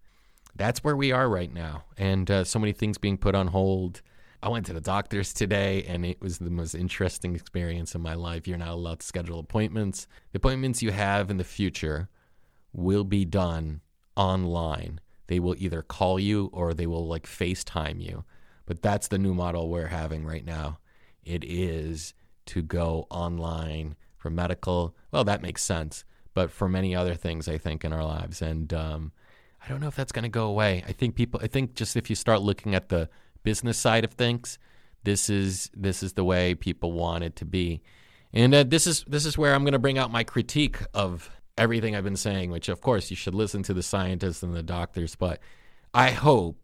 That's 0.55 0.83
where 0.83 0.95
we 0.95 1.11
are 1.11 1.29
right 1.29 1.51
now, 1.51 1.85
and 1.97 2.29
uh, 2.29 2.43
so 2.43 2.59
many 2.59 2.73
things 2.73 2.97
being 2.97 3.17
put 3.17 3.35
on 3.35 3.47
hold. 3.47 4.01
I 4.43 4.49
went 4.49 4.65
to 4.65 4.73
the 4.73 4.81
doctor's 4.81 5.33
today 5.33 5.83
and 5.83 6.03
it 6.03 6.19
was 6.19 6.39
the 6.39 6.49
most 6.49 6.73
interesting 6.73 7.35
experience 7.35 7.93
in 7.93 8.01
my 8.01 8.15
life. 8.15 8.47
You're 8.47 8.57
not 8.57 8.69
allowed 8.69 9.01
to 9.01 9.05
schedule 9.05 9.37
appointments. 9.37 10.07
The 10.31 10.37
appointments 10.37 10.81
you 10.81 10.89
have 10.89 11.29
in 11.29 11.37
the 11.37 11.43
future 11.43 12.09
will 12.73 13.03
be 13.03 13.23
done 13.23 13.81
online 14.15 14.99
they 15.31 15.39
will 15.39 15.55
either 15.57 15.81
call 15.81 16.19
you 16.19 16.49
or 16.51 16.73
they 16.73 16.85
will 16.85 17.07
like 17.07 17.25
FaceTime 17.25 18.01
you. 18.01 18.25
But 18.65 18.81
that's 18.81 19.07
the 19.07 19.17
new 19.17 19.33
model 19.33 19.69
we're 19.69 19.87
having 19.87 20.25
right 20.25 20.45
now. 20.45 20.79
It 21.23 21.43
is 21.43 22.13
to 22.47 22.61
go 22.61 23.07
online 23.09 23.95
for 24.17 24.29
medical. 24.29 24.95
Well, 25.11 25.23
that 25.23 25.41
makes 25.41 25.63
sense, 25.63 26.03
but 26.33 26.51
for 26.51 26.69
many 26.69 26.95
other 26.95 27.15
things, 27.15 27.47
I 27.47 27.57
think 27.57 27.83
in 27.83 27.93
our 27.93 28.03
lives, 28.03 28.41
and 28.41 28.73
um, 28.73 29.11
I 29.63 29.69
don't 29.69 29.79
know 29.79 29.87
if 29.87 29.95
that's 29.95 30.11
going 30.11 30.23
to 30.23 30.29
go 30.29 30.45
away. 30.45 30.83
I 30.87 30.91
think 30.91 31.15
people. 31.15 31.39
I 31.43 31.47
think 31.47 31.75
just 31.75 31.95
if 31.95 32.09
you 32.09 32.15
start 32.15 32.41
looking 32.41 32.75
at 32.75 32.89
the 32.89 33.09
business 33.43 33.77
side 33.77 34.03
of 34.03 34.13
things, 34.13 34.57
this 35.03 35.29
is 35.29 35.69
this 35.75 36.03
is 36.03 36.13
the 36.13 36.23
way 36.23 36.55
people 36.55 36.91
want 36.91 37.23
it 37.23 37.35
to 37.37 37.45
be, 37.45 37.81
and 38.33 38.53
uh, 38.53 38.63
this 38.63 38.87
is 38.87 39.03
this 39.07 39.25
is 39.25 39.37
where 39.37 39.53
I'm 39.53 39.63
going 39.63 39.73
to 39.73 39.79
bring 39.79 39.97
out 39.97 40.11
my 40.11 40.23
critique 40.23 40.77
of 40.93 41.29
everything 41.57 41.95
I've 41.95 42.03
been 42.03 42.15
saying. 42.15 42.51
Which, 42.51 42.69
of 42.69 42.81
course, 42.81 43.09
you 43.09 43.15
should 43.15 43.35
listen 43.35 43.63
to 43.63 43.73
the 43.73 43.83
scientists 43.83 44.43
and 44.43 44.53
the 44.53 44.63
doctors, 44.63 45.15
but 45.15 45.39
I 45.93 46.11
hope 46.11 46.57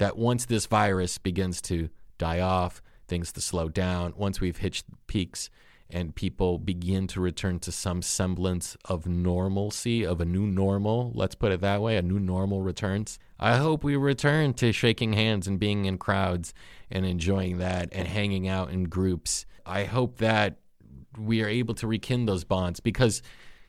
that 0.00 0.16
once 0.16 0.46
this 0.46 0.64
virus 0.64 1.18
begins 1.18 1.60
to 1.60 1.90
die 2.16 2.40
off, 2.40 2.80
things 3.06 3.32
to 3.32 3.40
slow 3.40 3.68
down, 3.68 4.14
once 4.16 4.40
we've 4.40 4.56
hit 4.56 4.82
peaks 5.06 5.50
and 5.90 6.14
people 6.14 6.56
begin 6.58 7.06
to 7.06 7.20
return 7.20 7.58
to 7.58 7.70
some 7.70 8.00
semblance 8.00 8.78
of 8.86 9.06
normalcy, 9.06 10.06
of 10.06 10.18
a 10.18 10.24
new 10.24 10.46
normal, 10.46 11.12
let's 11.14 11.34
put 11.34 11.52
it 11.52 11.60
that 11.60 11.82
way, 11.82 11.98
a 11.98 12.02
new 12.02 12.18
normal 12.18 12.62
returns. 12.62 13.18
I 13.38 13.56
hope 13.56 13.84
we 13.84 13.94
return 13.94 14.54
to 14.54 14.72
shaking 14.72 15.12
hands 15.12 15.46
and 15.46 15.60
being 15.60 15.84
in 15.84 15.98
crowds 15.98 16.54
and 16.90 17.04
enjoying 17.04 17.58
that 17.58 17.90
and 17.92 18.08
hanging 18.08 18.48
out 18.48 18.70
in 18.70 18.84
groups. 18.84 19.44
I 19.66 19.84
hope 19.84 20.16
that 20.16 20.56
we 21.18 21.42
are 21.42 21.48
able 21.48 21.74
to 21.74 21.86
rekindle 21.86 22.34
those 22.34 22.44
bonds 22.44 22.80
because 22.80 23.20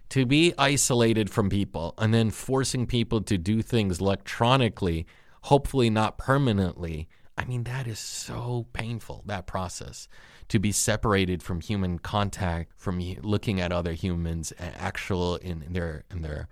to 0.10 0.26
be 0.26 0.54
isolated 0.58 1.30
from 1.30 1.50
people 1.50 1.94
and 1.98 2.14
then 2.14 2.30
forcing 2.30 2.86
people 2.86 3.22
to 3.22 3.38
do 3.38 3.62
things 3.62 4.00
electronically, 4.00 5.06
hopefully 5.44 5.90
not 5.90 6.18
permanently, 6.18 7.08
I 7.38 7.46
mean, 7.46 7.64
that 7.64 7.88
is 7.88 8.00
so 8.00 8.68
painful, 8.74 9.24
that 9.26 9.48
process. 9.48 10.08
To 10.50 10.60
be 10.60 10.72
separated 10.72 11.42
from 11.42 11.62
human 11.62 11.98
contact, 12.00 12.74
from 12.76 13.00
looking 13.22 13.60
at 13.62 13.72
other 13.72 13.94
humans, 13.94 14.52
actual 14.60 15.38
in 15.38 15.66
their 15.72 16.04
in 16.12 16.22
their 16.22 16.50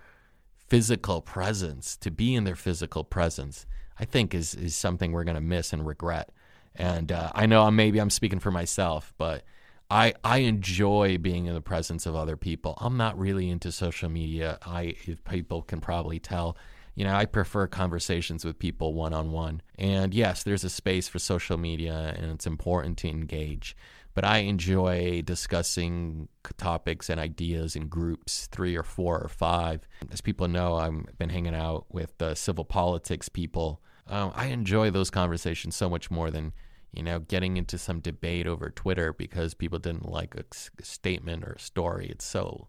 physical 0.68 1.22
presence, 1.22 1.98
to 1.98 2.10
be 2.10 2.34
in 2.34 2.46
their 2.46 2.56
physical 2.56 3.04
presence, 3.04 3.66
I 4.00 4.06
think 4.06 4.34
is 4.34 4.56
is 4.56 4.76
something 4.76 5.12
we're 5.12 5.26
gonna 5.26 5.42
miss 5.42 5.74
and 5.74 5.86
regret. 5.86 6.32
And 6.76 7.12
uh, 7.12 7.32
I 7.36 7.46
know 7.46 7.70
maybe 7.72 8.00
I'm 8.00 8.10
speaking 8.10 8.40
for 8.40 8.52
myself, 8.52 9.14
but 9.18 9.44
I 9.92 10.14
I 10.24 10.40
enjoy 10.40 11.18
being 11.18 11.46
in 11.46 11.54
the 11.54 11.62
presence 11.62 12.06
of 12.06 12.16
other 12.16 12.38
people. 12.38 12.76
I'm 12.80 12.96
not 12.96 13.20
really 13.20 13.50
into 13.50 13.72
social 13.72 14.10
media. 14.10 14.60
I 14.66 14.96
people 15.30 15.62
can 15.62 15.82
probably 15.82 16.20
tell 16.20 16.56
you 17.00 17.06
know, 17.06 17.16
I 17.16 17.24
prefer 17.24 17.66
conversations 17.66 18.44
with 18.44 18.60
people 18.60 18.94
one 18.94 19.14
on 19.14 19.32
one. 19.32 19.62
And 19.78 20.14
yes, 20.14 20.44
there's 20.44 20.66
a 20.66 20.70
space 20.70 21.08
for 21.08 21.18
social 21.18 21.58
media 21.58 22.14
and 22.18 22.30
it's 22.30 22.46
important 22.46 22.98
to 22.98 23.08
engage. 23.08 23.74
But 24.14 24.26
I 24.26 24.40
enjoy 24.40 25.22
discussing 25.22 26.28
topics 26.58 27.10
and 27.10 27.18
ideas 27.18 27.78
in 27.78 27.88
groups, 27.88 28.48
three 28.48 28.76
or 28.76 28.84
four 28.84 29.18
or 29.18 29.30
five. 29.30 29.88
As 30.12 30.20
people 30.20 30.50
know, 30.50 30.76
I've 30.76 31.18
been 31.18 31.30
hanging 31.30 31.56
out 31.56 31.86
with 31.90 32.18
the 32.18 32.36
civil 32.36 32.66
politics 32.66 33.30
people. 33.30 33.82
Um, 34.06 34.34
I 34.36 34.48
enjoy 34.48 34.92
those 34.92 35.10
conversations 35.10 35.78
so 35.78 35.90
much 35.90 36.12
more 36.12 36.30
than 36.30 36.52
you 36.92 37.04
know, 37.04 37.20
getting 37.20 37.56
into 37.56 37.78
some 37.78 38.02
debate 38.02 38.46
over 38.46 38.72
Twitter 38.72 39.14
because 39.14 39.54
people 39.54 39.80
didn't 39.80 40.10
like 40.10 40.36
a, 40.36 40.44
a 40.80 40.84
statement 40.84 41.46
or 41.46 41.54
a 41.54 41.60
story. 41.60 42.08
It's 42.08 42.26
so 42.26 42.68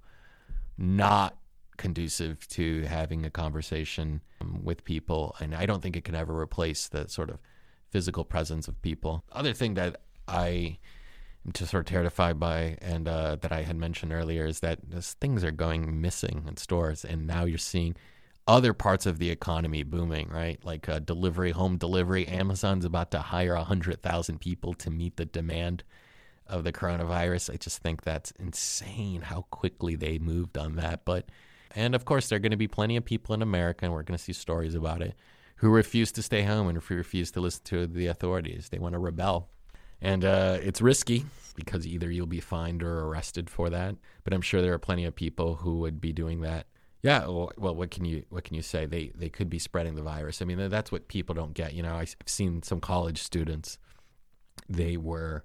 not 0.78 1.39
conducive 1.80 2.46
to 2.46 2.82
having 2.82 3.24
a 3.24 3.30
conversation 3.30 4.20
um, 4.40 4.60
with 4.62 4.84
people. 4.84 5.34
And 5.40 5.54
I 5.54 5.64
don't 5.64 5.82
think 5.82 5.96
it 5.96 6.04
can 6.04 6.14
ever 6.14 6.38
replace 6.38 6.88
the 6.88 7.08
sort 7.08 7.30
of 7.30 7.38
physical 7.90 8.24
presence 8.24 8.68
of 8.68 8.80
people. 8.82 9.24
Other 9.32 9.54
thing 9.54 9.74
that 9.74 10.02
I 10.28 10.78
am 11.46 11.52
just 11.54 11.70
sort 11.70 11.86
of 11.86 11.90
terrified 11.90 12.38
by 12.38 12.76
and 12.82 13.08
uh, 13.08 13.36
that 13.40 13.50
I 13.50 13.62
had 13.62 13.76
mentioned 13.76 14.12
earlier 14.12 14.44
is 14.44 14.60
that 14.60 14.78
things 15.20 15.42
are 15.42 15.50
going 15.50 16.00
missing 16.02 16.44
in 16.46 16.58
stores. 16.58 17.02
And 17.02 17.26
now 17.26 17.44
you're 17.46 17.58
seeing 17.58 17.96
other 18.46 18.74
parts 18.74 19.06
of 19.06 19.18
the 19.18 19.30
economy 19.30 19.82
booming, 19.82 20.28
right? 20.28 20.62
Like 20.62 20.86
uh, 20.86 20.98
delivery, 20.98 21.52
home 21.52 21.78
delivery. 21.78 22.28
Amazon's 22.28 22.84
about 22.84 23.10
to 23.12 23.20
hire 23.20 23.54
100,000 23.54 24.38
people 24.38 24.74
to 24.74 24.90
meet 24.90 25.16
the 25.16 25.24
demand 25.24 25.82
of 26.46 26.64
the 26.64 26.72
coronavirus. 26.72 27.54
I 27.54 27.56
just 27.56 27.78
think 27.78 28.02
that's 28.02 28.32
insane 28.32 29.22
how 29.22 29.46
quickly 29.50 29.94
they 29.94 30.18
moved 30.18 30.58
on 30.58 30.76
that. 30.76 31.06
But 31.06 31.30
and 31.74 31.94
of 31.94 32.04
course, 32.04 32.28
there 32.28 32.36
are 32.36 32.40
going 32.40 32.50
to 32.50 32.56
be 32.56 32.68
plenty 32.68 32.96
of 32.96 33.04
people 33.04 33.34
in 33.34 33.42
America, 33.42 33.84
and 33.84 33.94
we're 33.94 34.02
going 34.02 34.16
to 34.18 34.22
see 34.22 34.32
stories 34.32 34.74
about 34.74 35.02
it, 35.02 35.14
who 35.56 35.70
refuse 35.70 36.12
to 36.12 36.22
stay 36.22 36.42
home 36.42 36.68
and 36.68 36.90
refuse 36.90 37.30
to 37.32 37.40
listen 37.40 37.62
to 37.64 37.86
the 37.86 38.06
authorities. 38.06 38.68
They 38.68 38.78
want 38.78 38.94
to 38.94 38.98
rebel. 38.98 39.48
And 40.00 40.24
uh, 40.24 40.58
it's 40.62 40.80
risky 40.80 41.26
because 41.54 41.86
either 41.86 42.10
you'll 42.10 42.26
be 42.26 42.40
fined 42.40 42.82
or 42.82 43.04
arrested 43.04 43.50
for 43.50 43.68
that. 43.70 43.96
But 44.24 44.32
I'm 44.32 44.40
sure 44.40 44.62
there 44.62 44.72
are 44.72 44.78
plenty 44.78 45.04
of 45.04 45.14
people 45.14 45.56
who 45.56 45.78
would 45.80 46.00
be 46.00 46.12
doing 46.12 46.40
that. 46.40 46.66
Yeah, 47.02 47.26
well, 47.26 47.50
well, 47.56 47.74
what 47.74 47.90
can 47.90 48.04
you 48.04 48.24
what 48.28 48.44
can 48.44 48.54
you 48.54 48.62
say? 48.62 48.84
They 48.84 49.12
they 49.14 49.30
could 49.30 49.48
be 49.48 49.58
spreading 49.58 49.94
the 49.94 50.02
virus. 50.02 50.42
I 50.42 50.44
mean, 50.44 50.68
that's 50.68 50.92
what 50.92 51.08
people 51.08 51.34
don't 51.34 51.54
get. 51.54 51.72
You 51.72 51.82
know, 51.82 51.94
I've 51.94 52.14
seen 52.26 52.62
some 52.62 52.80
college 52.80 53.22
students. 53.22 53.78
They 54.68 54.98
were 54.98 55.44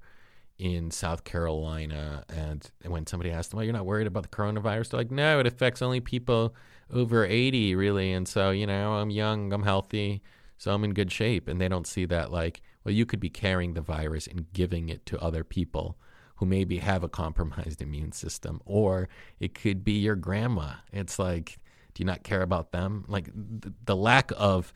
in 0.57 0.89
South 0.91 1.23
Carolina, 1.23 2.23
and 2.29 2.69
when 2.85 3.05
somebody 3.07 3.31
asked 3.31 3.51
them, 3.51 3.57
"Well, 3.57 3.65
you're 3.65 3.73
not 3.73 3.85
worried 3.85 4.07
about 4.07 4.23
the 4.23 4.29
coronavirus?" 4.29 4.89
They're 4.89 4.99
like, 4.99 5.11
"No, 5.11 5.39
it 5.39 5.47
affects 5.47 5.81
only 5.81 5.99
people 5.99 6.55
over 6.89 7.25
80, 7.25 7.75
really." 7.75 8.13
And 8.13 8.27
so, 8.27 8.51
you 8.51 8.65
know, 8.65 8.93
I'm 8.93 9.09
young, 9.09 9.51
I'm 9.51 9.63
healthy, 9.63 10.21
so 10.57 10.73
I'm 10.73 10.83
in 10.83 10.93
good 10.93 11.11
shape. 11.11 11.47
And 11.47 11.59
they 11.59 11.67
don't 11.67 11.87
see 11.87 12.05
that 12.05 12.31
like, 12.31 12.61
well, 12.83 12.93
you 12.93 13.05
could 13.05 13.19
be 13.19 13.29
carrying 13.29 13.73
the 13.73 13.81
virus 13.81 14.27
and 14.27 14.51
giving 14.53 14.89
it 14.89 15.05
to 15.07 15.19
other 15.19 15.43
people 15.43 15.97
who 16.37 16.45
maybe 16.45 16.77
have 16.77 17.03
a 17.03 17.09
compromised 17.09 17.81
immune 17.81 18.11
system, 18.11 18.61
or 18.65 19.09
it 19.39 19.55
could 19.55 19.83
be 19.83 19.93
your 19.93 20.15
grandma. 20.15 20.73
It's 20.91 21.17
like, 21.17 21.57
do 21.93 22.01
you 22.01 22.05
not 22.05 22.23
care 22.23 22.41
about 22.41 22.71
them? 22.71 23.05
Like 23.07 23.29
the, 23.33 23.73
the 23.85 23.95
lack 23.95 24.31
of 24.37 24.71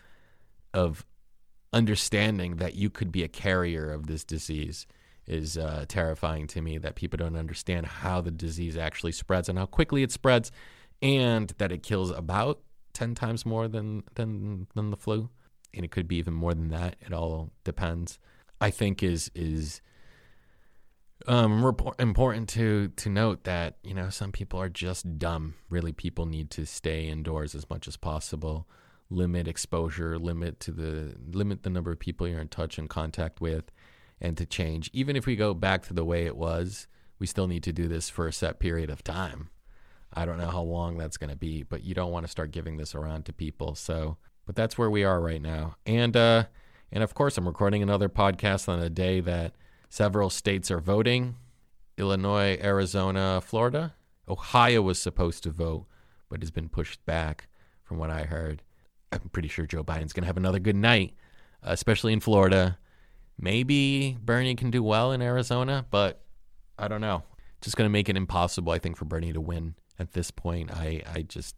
of 0.74 1.06
understanding 1.74 2.58
that 2.58 2.76
you 2.76 2.90
could 2.90 3.12
be 3.12 3.24
a 3.24 3.28
carrier 3.28 3.92
of 3.92 4.08
this 4.08 4.24
disease 4.24 4.88
is 5.30 5.58
uh, 5.58 5.86
terrifying 5.88 6.48
to 6.48 6.62
me 6.62 6.78
that 6.80 6.96
people 6.96 7.18
don't 7.18 7.36
understand 7.36 7.86
how 7.86 8.22
the 8.22 8.32
disease 8.32 8.76
actually 8.78 9.12
spreads 9.12 9.48
and 9.48 9.58
how 9.58 9.66
quickly 9.66 10.04
it 10.04 10.12
spreads, 10.12 10.52
and 11.02 11.54
that 11.58 11.72
it 11.72 11.84
kills 11.84 12.12
about 12.12 12.62
ten 12.94 13.16
times 13.16 13.46
more 13.46 13.68
than 13.68 14.04
than 14.16 14.68
than 14.76 14.90
the 14.90 14.98
flu, 14.98 15.30
and 15.74 15.86
it 15.86 15.92
could 15.92 16.08
be 16.08 16.18
even 16.18 16.34
more 16.34 16.54
than 16.54 16.70
that. 16.70 16.96
It 17.00 17.14
all 17.14 17.52
depends. 17.64 18.20
I 18.60 18.72
think 18.72 19.04
is 19.04 19.32
is 19.36 19.82
um, 21.28 21.64
report, 21.64 22.00
important 22.00 22.50
to 22.50 22.90
to 22.98 23.10
note 23.10 23.44
that 23.44 23.78
you 23.84 23.94
know 23.94 24.10
some 24.10 24.32
people 24.32 24.60
are 24.60 24.70
just 24.70 25.20
dumb. 25.20 25.56
Really, 25.70 25.92
people 25.92 26.26
need 26.26 26.50
to 26.52 26.66
stay 26.66 27.08
indoors 27.08 27.56
as 27.56 27.70
much 27.70 27.88
as 27.88 27.98
possible. 27.98 28.68
Limit 29.12 29.48
exposure, 29.48 30.20
limit 30.20 30.60
to 30.62 30.72
the 30.72 31.16
limit 31.32 31.64
the 31.64 31.70
number 31.70 31.92
of 31.92 32.00
people 32.00 32.28
you're 32.28 32.40
in 32.40 32.48
touch 32.48 32.78
and 32.78 32.90
contact 32.90 33.42
with 33.42 33.72
and 34.22 34.38
to 34.38 34.46
change. 34.46 34.90
Even 34.94 35.16
if 35.16 35.26
we 35.26 35.36
go 35.36 35.54
back 35.54 35.84
to 35.88 35.94
the 35.94 36.06
way 36.06 36.26
it 36.26 36.36
was, 36.38 36.88
we 37.20 37.28
still 37.28 37.48
need 37.48 37.64
to 37.64 37.74
do 37.74 37.88
this 37.88 38.10
for 38.10 38.28
a 38.28 38.34
set 38.34 38.60
period 38.60 38.90
of 38.90 39.04
time. 39.04 39.50
I 40.14 40.26
don't 40.26 40.38
know 40.38 40.50
how 40.50 40.62
long 40.62 40.98
that's 40.98 41.18
going 41.18 41.30
to 41.30 41.36
be, 41.36 41.64
but 41.64 41.84
you 41.84 41.94
don't 41.94 42.12
want 42.12 42.26
to 42.26 42.32
start 42.32 42.52
giving 42.52 42.78
this 42.78 42.96
around 42.96 43.26
to 43.26 43.34
people. 43.34 43.76
So, 43.76 44.18
but 44.46 44.56
that's 44.56 44.78
where 44.78 44.90
we 44.90 45.04
are 45.04 45.22
right 45.22 45.42
now. 45.42 45.76
And 45.86 46.18
uh 46.18 46.46
and 46.92 47.04
of 47.04 47.14
course, 47.14 47.38
I'm 47.38 47.48
recording 47.48 47.84
another 47.84 48.10
podcast 48.10 48.68
on 48.68 48.80
a 48.80 48.90
day 48.90 49.20
that 49.22 49.54
several 49.90 50.30
states 50.30 50.72
are 50.72 50.80
voting. 50.80 51.36
Illinois, 51.98 52.58
Arizona, 52.62 53.42
Florida. 53.46 53.94
Ohio 54.28 54.82
was 54.82 55.00
supposed 55.00 55.44
to 55.44 55.52
vote, 55.52 55.86
but 56.30 56.42
has 56.42 56.52
been 56.52 56.70
pushed 56.70 57.06
back 57.06 57.48
from 57.84 57.98
what 57.98 58.10
I 58.10 58.24
heard. 58.24 58.64
I'm 59.12 59.30
pretty 59.32 59.50
sure 59.50 59.66
Joe 59.66 59.84
Biden's 59.84 60.14
going 60.14 60.24
to 60.24 60.28
have 60.28 60.38
another 60.38 60.60
good 60.60 60.76
night, 60.76 61.16
especially 61.62 62.14
in 62.14 62.20
Florida. 62.20 62.78
Maybe 63.40 64.18
Bernie 64.22 64.56
can 64.56 64.70
do 64.70 64.84
well 64.84 65.14
in 65.14 65.22
Arizona, 65.22 65.86
but 65.90 66.22
I 66.78 66.90
don't 66.90 67.02
know. 67.02 67.24
Just 67.62 67.78
going 67.78 67.86
to 67.86 67.92
make 67.92 68.10
it 68.10 68.18
impossible, 68.18 68.74
I 68.74 68.80
think, 68.80 68.98
for 68.98 69.06
Bernie 69.06 69.34
to 69.34 69.42
win 69.42 69.76
at 69.98 70.12
this 70.12 70.30
point. 70.30 70.72
I, 70.72 71.02
I 71.14 71.22
just, 71.22 71.56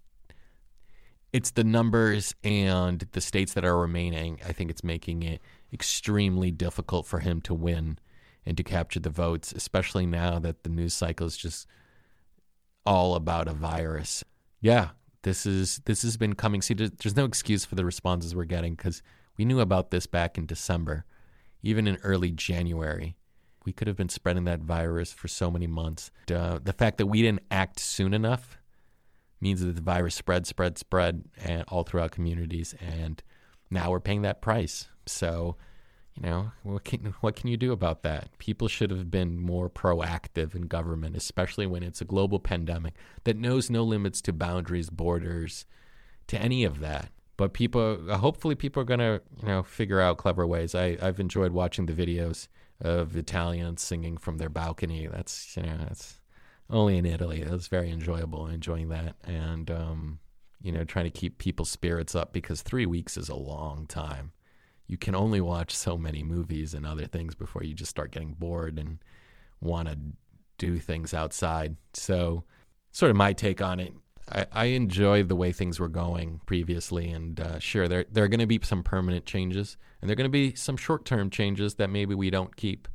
it's 1.34 1.52
the 1.52 1.64
numbers 1.64 2.36
and 2.44 3.08
the 3.14 3.22
states 3.22 3.54
that 3.54 3.66
are 3.66 3.78
remaining. 3.78 4.40
I 4.48 4.52
think 4.52 4.70
it's 4.70 4.84
making 4.84 5.24
it 5.24 5.42
extremely 5.74 6.52
difficult 6.52 7.08
for 7.08 7.20
him 7.20 7.42
to 7.42 7.54
win 7.54 7.98
and 8.46 8.58
to 8.58 8.64
capture 8.64 9.00
the 9.00 9.10
votes, 9.10 9.52
especially 9.52 10.06
now 10.06 10.38
that 10.40 10.64
the 10.64 10.70
news 10.70 10.94
cycle 10.94 11.26
is 11.26 11.38
just 11.38 11.68
all 12.86 13.16
about 13.16 13.48
a 13.48 13.54
virus. 13.54 14.24
Yeah, 14.60 14.90
this 15.24 15.46
is 15.46 15.82
this 15.86 16.02
has 16.02 16.18
been 16.18 16.34
coming. 16.34 16.62
See, 16.62 16.74
there's 16.74 17.16
no 17.16 17.26
excuse 17.26 17.66
for 17.66 17.76
the 17.76 17.86
responses 17.86 18.36
we're 18.36 18.46
getting 18.46 18.76
because 18.76 19.02
we 19.38 19.46
knew 19.46 19.60
about 19.60 19.92
this 19.92 20.08
back 20.08 20.38
in 20.38 20.46
December 20.46 21.06
even 21.62 21.88
in 21.88 21.98
early 22.04 22.32
January. 22.32 23.16
We 23.66 23.74
could 23.74 23.88
have 23.88 23.98
been 23.98 24.10
spreading 24.10 24.46
that 24.46 24.62
virus 24.62 25.14
for 25.14 25.28
so 25.28 25.52
many 25.52 25.68
months. 25.68 26.10
Uh, 26.34 26.60
the 26.64 26.74
fact 26.74 26.98
that 26.98 27.06
we 27.06 27.22
didn't 27.22 27.44
act 27.52 27.80
soon 27.80 28.14
enough 28.14 28.58
means 29.40 29.62
that 29.62 29.76
the 29.76 29.82
virus 29.82 30.16
spread, 30.16 30.48
spread, 30.48 30.78
spread, 30.78 31.26
and 31.44 31.64
all 31.68 31.84
throughout 31.84 32.12
communities. 32.12 32.74
And 32.80 33.22
now 33.70 33.92
we're 33.92 34.00
paying 34.00 34.24
that 34.24 34.42
price. 34.42 34.88
So, 35.06 35.58
you 36.16 36.24
know, 36.24 36.52
what 36.64 36.84
can 36.84 37.14
what 37.22 37.36
can 37.36 37.50
you 37.50 37.58
do 37.58 37.72
about 37.72 38.04
that? 38.04 38.38
People 38.38 38.68
should 38.68 38.92
have 38.92 39.10
been 39.10 39.40
more 39.40 39.70
proactive 39.70 40.56
in 40.56 40.64
government, 40.64 41.16
especially 41.16 41.66
when 41.66 41.84
it's 41.84 42.02
a 42.02 42.06
global 42.06 42.40
pandemic 42.40 42.94
that 43.24 43.38
knows 43.38 43.70
no 43.70 43.84
limits 43.84 44.22
to 44.22 44.34
boundaries, 44.34 44.90
borders, 44.90 45.66
to 46.28 46.40
any 46.40 46.64
of 46.64 46.80
that. 46.80 47.12
But 47.42 47.54
people, 47.54 47.98
hopefully, 48.18 48.54
people 48.54 48.82
are 48.82 48.86
gonna, 48.86 49.20
you 49.42 49.48
know, 49.48 49.64
figure 49.64 50.00
out 50.00 50.18
clever 50.18 50.46
ways. 50.46 50.76
I 50.76 50.98
I've 51.02 51.20
enjoyed 51.20 51.54
watching 51.54 51.88
the 51.88 51.94
videos 51.94 52.48
of 52.80 53.18
Italians 53.18 53.82
singing 53.82 54.18
from 54.18 54.38
their 54.38 54.50
balcony. 54.50 55.08
That's 55.08 55.58
you 55.58 55.64
know, 55.64 55.78
that's 55.80 56.20
only 56.70 56.98
in 56.98 57.06
Italy. 57.06 57.42
It 57.42 57.50
was 57.50 57.68
very 57.68 57.90
enjoyable, 57.90 58.46
enjoying 58.46 58.90
that, 58.90 59.16
and 59.24 59.72
um, 59.72 60.20
you 60.62 60.72
know, 60.72 60.84
trying 60.84 61.06
to 61.06 61.20
keep 61.20 61.40
people's 61.40 61.72
spirits 61.72 62.14
up 62.14 62.32
because 62.32 62.62
three 62.62 62.86
weeks 62.86 63.18
is 63.18 63.28
a 63.28 63.36
long 63.36 63.88
time 63.88 64.34
you 64.92 64.98
can 64.98 65.16
only 65.16 65.40
watch 65.40 65.74
so 65.74 65.98
many 65.98 66.22
movies 66.22 66.74
and 66.74 66.86
other 66.86 67.06
things 67.06 67.34
before 67.34 67.64
you 67.64 67.74
just 67.74 67.90
start 67.90 68.12
getting 68.12 68.34
bored 68.34 68.78
and 68.78 68.98
want 69.62 69.88
to 69.88 69.98
do 70.58 70.78
things 70.80 71.14
outside. 71.14 71.78
So, 71.94 72.44
sort 72.92 73.10
of 73.10 73.16
my 73.16 73.32
take 73.32 73.62
on 73.62 73.80
it. 73.80 73.94
I, 74.32 74.46
I 74.52 74.66
enjoyed 74.66 75.30
the 75.30 75.36
way 75.36 75.52
things 75.52 75.80
were 75.80 75.90
going 75.90 76.42
previously, 76.46 77.10
and 77.10 77.40
uh, 77.40 77.60
sure, 77.60 77.88
there 77.88 78.06
there 78.12 78.24
are 78.24 78.30
going 78.30 78.40
to 78.40 78.48
be 78.48 78.60
some 78.64 78.84
permanent 78.84 79.26
changes, 79.26 79.78
and 80.02 80.10
there 80.10 80.14
are 80.14 80.16
going 80.16 80.26
to 80.26 80.30
be 80.30 80.56
some 80.56 80.78
short 80.78 81.06
term 81.06 81.30
changes 81.30 81.76
that 81.76 81.90
maybe 81.90 82.16
we 82.16 82.30
don't 82.30 82.56
keep. 82.56 82.88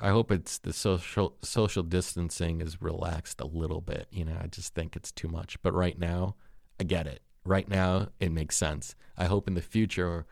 I 0.00 0.10
hope 0.10 0.32
it's 0.32 0.58
the 0.58 0.72
social 0.72 1.36
social 1.42 1.82
distancing 1.82 2.60
is 2.60 2.82
relaxed 2.82 3.40
a 3.40 3.46
little 3.46 3.80
bit. 3.80 4.08
You 4.10 4.24
know, 4.24 4.36
I 4.40 4.46
just 4.46 4.74
think 4.74 4.96
it's 4.96 5.12
too 5.12 5.28
much. 5.28 5.60
But 5.62 5.74
right 5.74 5.98
now, 5.98 6.36
I 6.80 6.84
get 6.84 7.06
it. 7.06 7.20
Right 7.44 7.68
now, 7.68 8.08
it 8.20 8.32
makes 8.32 8.56
sense. 8.56 8.94
I 9.16 9.26
hope 9.26 9.46
in 9.48 9.54
the 9.54 9.62
future 9.62 10.26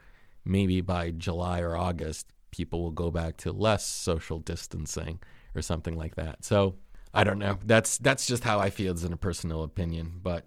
maybe 0.45 0.81
by 0.81 1.11
July 1.11 1.61
or 1.61 1.77
August, 1.77 2.33
people 2.51 2.83
will 2.83 2.91
go 2.91 3.11
back 3.11 3.37
to 3.39 3.53
less 3.53 3.87
social 3.87 4.39
distancing 4.39 5.21
or 5.55 5.63
something 5.63 5.97
like 5.97 6.17
that. 6.17 6.45
So 6.45 6.77
I 7.15 7.25
don't 7.25 7.39
know. 7.39 7.59
That's 7.65 7.99
that's 7.99 8.27
just 8.27 8.45
how 8.45 8.59
I 8.59 8.71
feel 8.71 8.95
as 8.95 9.05
in 9.05 9.13
a 9.13 9.17
personal 9.17 9.63
opinion. 9.63 10.21
But 10.23 10.45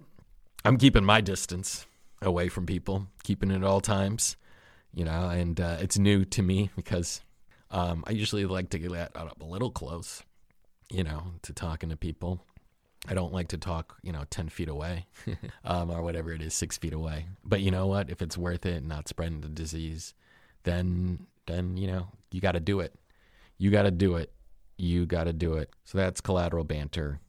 I'm 0.64 0.78
keeping 0.78 1.04
my 1.06 1.22
distance 1.22 1.86
away 2.22 2.50
from 2.50 2.66
people, 2.66 3.08
keeping 3.24 3.52
it 3.52 3.58
at 3.58 3.64
all 3.64 3.82
times. 3.82 4.36
You 4.94 5.06
know, 5.06 5.30
and 5.30 5.60
uh, 5.60 5.78
it's 5.82 5.98
new 5.98 6.24
to 6.26 6.42
me 6.42 6.70
because 6.76 7.22
um, 7.70 8.04
I 8.08 8.12
usually 8.12 8.46
like 8.46 8.70
to 8.70 8.80
get 8.80 8.94
up 8.94 9.42
a 9.42 9.46
little 9.46 9.70
close, 9.70 10.24
you 10.90 11.04
know, 11.04 11.24
to 11.42 11.54
talking 11.54 11.90
to 11.90 11.98
people. 11.98 12.42
I 13.08 13.14
don't 13.14 13.34
like 13.34 13.50
to 13.50 13.58
talk, 13.58 13.98
you 14.02 14.12
know, 14.12 14.24
10 14.30 14.50
feet 14.50 14.70
away 14.70 15.06
um, 15.66 15.92
or 15.92 16.02
whatever 16.02 16.32
it 16.32 16.42
is, 16.42 16.54
six 16.54 16.78
feet 16.78 16.94
away. 16.94 17.28
But 17.44 17.62
you 17.62 17.70
know 17.70 17.88
what? 17.88 18.10
If 18.10 18.22
it's 18.22 18.38
worth 18.38 18.66
it, 18.66 18.78
and 18.78 18.88
not 18.88 19.08
spreading 19.08 19.42
the 19.42 19.50
disease, 19.50 20.14
then, 20.64 21.28
then, 21.46 21.78
you 21.78 21.88
know, 21.88 22.08
you 22.32 22.42
got 22.42 22.54
to 22.54 22.60
do 22.60 22.80
it. 22.80 22.96
You 23.58 23.70
got 23.72 23.84
to 23.84 23.92
do 23.92 24.16
it. 24.16 24.32
You 24.78 25.06
got 25.06 25.26
to 25.26 25.34
do 25.34 25.54
it. 25.54 25.70
So 25.86 25.98
that's 25.98 26.22
collateral 26.22 26.64
banter. 26.64 27.20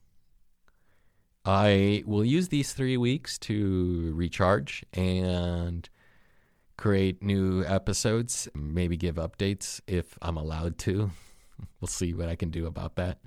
I 1.44 2.02
will 2.06 2.24
use 2.24 2.48
these 2.48 2.72
three 2.72 2.96
weeks 2.96 3.38
to 3.38 4.12
recharge 4.16 4.84
and 4.92 5.88
create 6.76 7.22
new 7.22 7.64
episodes, 7.64 8.48
maybe 8.54 8.96
give 8.96 9.14
updates 9.14 9.80
if 9.86 10.18
I'm 10.20 10.36
allowed 10.36 10.76
to. 10.78 11.10
we'll 11.80 11.88
see 11.88 12.12
what 12.14 12.28
I 12.28 12.34
can 12.34 12.50
do 12.50 12.66
about 12.66 12.96
that. 12.96 13.18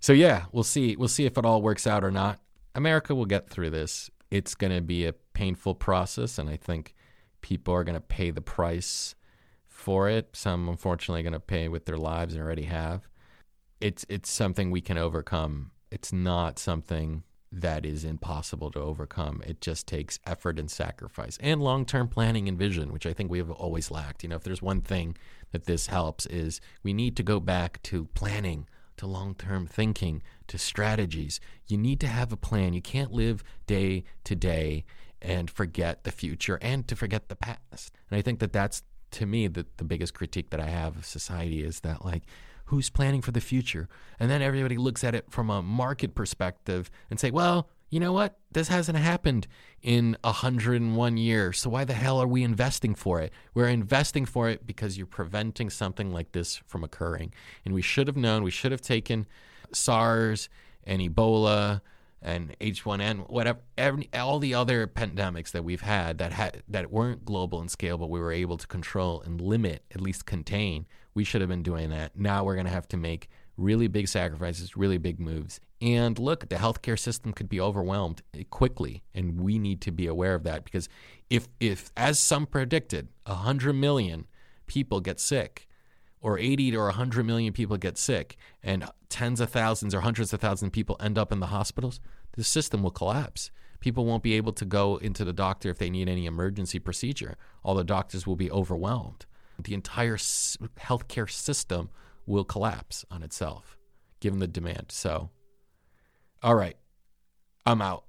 So 0.00 0.12
yeah, 0.12 0.46
we'll 0.50 0.64
see. 0.64 0.96
We'll 0.96 1.08
see 1.08 1.24
if 1.24 1.38
it 1.38 1.44
all 1.44 1.62
works 1.62 1.86
out 1.86 2.02
or 2.02 2.10
not. 2.10 2.40
America 2.74 3.14
will 3.14 3.26
get 3.26 3.48
through 3.48 3.70
this. 3.70 4.10
It's 4.30 4.54
going 4.54 4.74
to 4.74 4.80
be 4.80 5.06
a 5.06 5.12
painful 5.12 5.74
process, 5.74 6.38
and 6.38 6.50
I 6.50 6.56
think 6.56 6.94
people 7.40 7.74
are 7.74 7.84
going 7.84 7.94
to 7.94 8.00
pay 8.00 8.30
the 8.30 8.40
price 8.40 9.14
for 9.68 10.08
it. 10.08 10.30
Some, 10.32 10.68
unfortunately, 10.68 11.20
are 11.20 11.24
going 11.24 11.32
to 11.34 11.40
pay 11.40 11.68
with 11.68 11.84
their 11.84 11.98
lives 11.98 12.34
and 12.34 12.42
already 12.42 12.64
have. 12.64 13.06
It's 13.82 14.06
it's 14.08 14.30
something 14.30 14.70
we 14.70 14.80
can 14.80 14.96
overcome. 14.96 15.72
It's 15.90 16.12
not 16.12 16.58
something 16.58 17.24
that 17.50 17.84
is 17.84 18.04
impossible 18.04 18.70
to 18.70 18.80
overcome. 18.80 19.42
It 19.44 19.60
just 19.60 19.86
takes 19.86 20.18
effort 20.24 20.58
and 20.58 20.70
sacrifice 20.70 21.36
and 21.40 21.60
long-term 21.60 22.08
planning 22.08 22.48
and 22.48 22.56
vision, 22.56 22.92
which 22.92 23.04
I 23.04 23.12
think 23.12 23.30
we 23.30 23.38
have 23.38 23.50
always 23.50 23.90
lacked. 23.90 24.22
You 24.22 24.30
know, 24.30 24.36
if 24.36 24.44
there's 24.44 24.62
one 24.62 24.80
thing 24.80 25.16
that 25.50 25.66
this 25.66 25.88
helps 25.88 26.24
is 26.26 26.60
we 26.82 26.94
need 26.94 27.16
to 27.16 27.22
go 27.22 27.40
back 27.40 27.82
to 27.82 28.06
planning 28.14 28.66
to 28.96 29.06
long 29.06 29.34
term 29.34 29.66
thinking, 29.66 30.22
to 30.46 30.58
strategies. 30.58 31.40
You 31.66 31.76
need 31.76 32.00
to 32.00 32.06
have 32.06 32.32
a 32.32 32.36
plan. 32.36 32.72
You 32.72 32.82
can't 32.82 33.12
live 33.12 33.42
day 33.66 34.04
to 34.24 34.36
day 34.36 34.84
and 35.20 35.50
forget 35.50 36.04
the 36.04 36.12
future 36.12 36.58
and 36.62 36.86
to 36.88 36.96
forget 36.96 37.28
the 37.28 37.36
past. 37.36 37.92
And 38.10 38.18
I 38.18 38.22
think 38.22 38.38
that 38.38 38.52
that's, 38.52 38.82
to 39.12 39.26
me, 39.26 39.46
the, 39.48 39.66
the 39.76 39.84
biggest 39.84 40.14
critique 40.14 40.50
that 40.50 40.60
I 40.60 40.68
have 40.68 40.96
of 40.96 41.04
society 41.04 41.62
is 41.62 41.80
that, 41.80 42.04
like, 42.04 42.22
who's 42.72 42.88
planning 42.88 43.20
for 43.20 43.32
the 43.32 43.40
future? 43.40 43.86
And 44.18 44.30
then 44.30 44.40
everybody 44.40 44.78
looks 44.78 45.04
at 45.04 45.14
it 45.14 45.26
from 45.30 45.50
a 45.50 45.60
market 45.60 46.14
perspective 46.14 46.90
and 47.10 47.20
say, 47.20 47.30
well, 47.30 47.68
you 47.90 48.00
know 48.00 48.14
what? 48.14 48.38
This 48.50 48.68
hasn't 48.68 48.96
happened 48.96 49.46
in 49.82 50.16
101 50.24 51.16
years. 51.18 51.58
So 51.58 51.68
why 51.68 51.84
the 51.84 51.92
hell 51.92 52.18
are 52.18 52.26
we 52.26 52.42
investing 52.42 52.94
for 52.94 53.20
it? 53.20 53.30
We're 53.52 53.68
investing 53.68 54.24
for 54.24 54.48
it 54.48 54.66
because 54.66 54.96
you're 54.96 55.06
preventing 55.06 55.68
something 55.68 56.10
like 56.10 56.32
this 56.32 56.62
from 56.66 56.82
occurring. 56.82 57.34
And 57.66 57.74
we 57.74 57.82
should 57.82 58.06
have 58.06 58.16
known, 58.16 58.42
we 58.42 58.50
should 58.50 58.72
have 58.72 58.80
taken 58.80 59.26
SARS 59.72 60.48
and 60.84 61.02
Ebola 61.02 61.82
and 62.22 62.56
H1N, 62.58 63.28
whatever, 63.28 63.58
every, 63.76 64.08
all 64.14 64.38
the 64.38 64.54
other 64.54 64.86
pandemics 64.86 65.50
that 65.50 65.62
we've 65.62 65.82
had 65.82 66.16
that 66.18 66.32
had 66.32 66.62
that 66.68 66.90
weren't 66.90 67.26
global 67.26 67.60
in 67.60 67.68
scale, 67.68 67.98
but 67.98 68.08
we 68.08 68.20
were 68.20 68.32
able 68.32 68.56
to 68.56 68.66
control 68.66 69.20
and 69.20 69.40
limit, 69.42 69.82
at 69.94 70.00
least 70.00 70.24
contain. 70.24 70.86
We 71.14 71.24
should 71.24 71.40
have 71.40 71.50
been 71.50 71.62
doing 71.62 71.90
that. 71.90 72.16
Now 72.16 72.44
we're 72.44 72.54
going 72.54 72.66
to 72.66 72.72
have 72.72 72.88
to 72.88 72.96
make 72.96 73.28
really 73.56 73.86
big 73.86 74.08
sacrifices, 74.08 74.76
really 74.76 74.98
big 74.98 75.20
moves. 75.20 75.60
And 75.80 76.18
look, 76.18 76.48
the 76.48 76.56
healthcare 76.56 76.98
system 76.98 77.32
could 77.32 77.48
be 77.48 77.60
overwhelmed 77.60 78.22
eh, 78.34 78.44
quickly, 78.48 79.02
and 79.14 79.40
we 79.40 79.58
need 79.58 79.80
to 79.82 79.90
be 79.90 80.06
aware 80.06 80.34
of 80.34 80.44
that 80.44 80.64
because 80.64 80.88
if, 81.28 81.48
if 81.60 81.90
as 81.96 82.18
some 82.18 82.46
predicted, 82.46 83.08
100 83.26 83.72
million 83.72 84.26
people 84.66 85.00
get 85.00 85.20
sick, 85.20 85.68
or 86.20 86.38
80 86.38 86.76
or 86.76 86.84
100 86.84 87.26
million 87.26 87.52
people 87.52 87.76
get 87.76 87.98
sick, 87.98 88.36
and 88.62 88.84
tens 89.08 89.40
of 89.40 89.50
thousands 89.50 89.94
or 89.94 90.00
hundreds 90.00 90.32
of 90.32 90.40
thousands 90.40 90.68
of 90.68 90.72
people 90.72 90.96
end 91.00 91.18
up 91.18 91.32
in 91.32 91.40
the 91.40 91.46
hospitals, 91.46 92.00
the 92.36 92.44
system 92.44 92.82
will 92.82 92.90
collapse. 92.90 93.50
People 93.80 94.06
won't 94.06 94.22
be 94.22 94.34
able 94.34 94.52
to 94.52 94.64
go 94.64 94.96
into 94.96 95.24
the 95.24 95.32
doctor 95.32 95.68
if 95.68 95.78
they 95.78 95.90
need 95.90 96.08
any 96.08 96.26
emergency 96.26 96.78
procedure. 96.78 97.36
All 97.64 97.74
the 97.74 97.82
doctors 97.82 98.26
will 98.26 98.36
be 98.36 98.50
overwhelmed. 98.50 99.26
The 99.62 99.74
entire 99.74 100.16
healthcare 100.16 101.30
system 101.30 101.90
will 102.26 102.44
collapse 102.44 103.04
on 103.10 103.22
itself 103.22 103.76
given 104.20 104.38
the 104.38 104.46
demand. 104.46 104.86
So, 104.88 105.30
all 106.42 106.54
right, 106.54 106.76
I'm 107.66 107.82
out. 107.82 108.04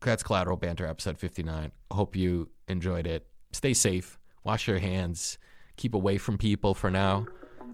That's 0.00 0.22
Collateral 0.22 0.56
Banter, 0.56 0.86
episode 0.86 1.18
59. 1.18 1.70
Hope 1.92 2.16
you 2.16 2.50
enjoyed 2.66 3.06
it. 3.06 3.26
Stay 3.52 3.72
safe, 3.72 4.18
wash 4.44 4.66
your 4.66 4.80
hands, 4.80 5.38
keep 5.76 5.94
away 5.94 6.18
from 6.18 6.36
people 6.36 6.74
for 6.74 6.90
now, 6.90 7.26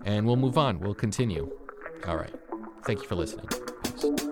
and 0.05 0.27
we'll 0.27 0.37
move 0.37 0.59
on. 0.59 0.81
We'll 0.81 0.95
continue. 0.95 1.51
All 2.07 2.17
right. 2.17 2.35
Thank 2.85 3.03
you 3.03 3.09
for 3.09 3.15
listening. 3.15 3.49
Peace. 3.83 4.28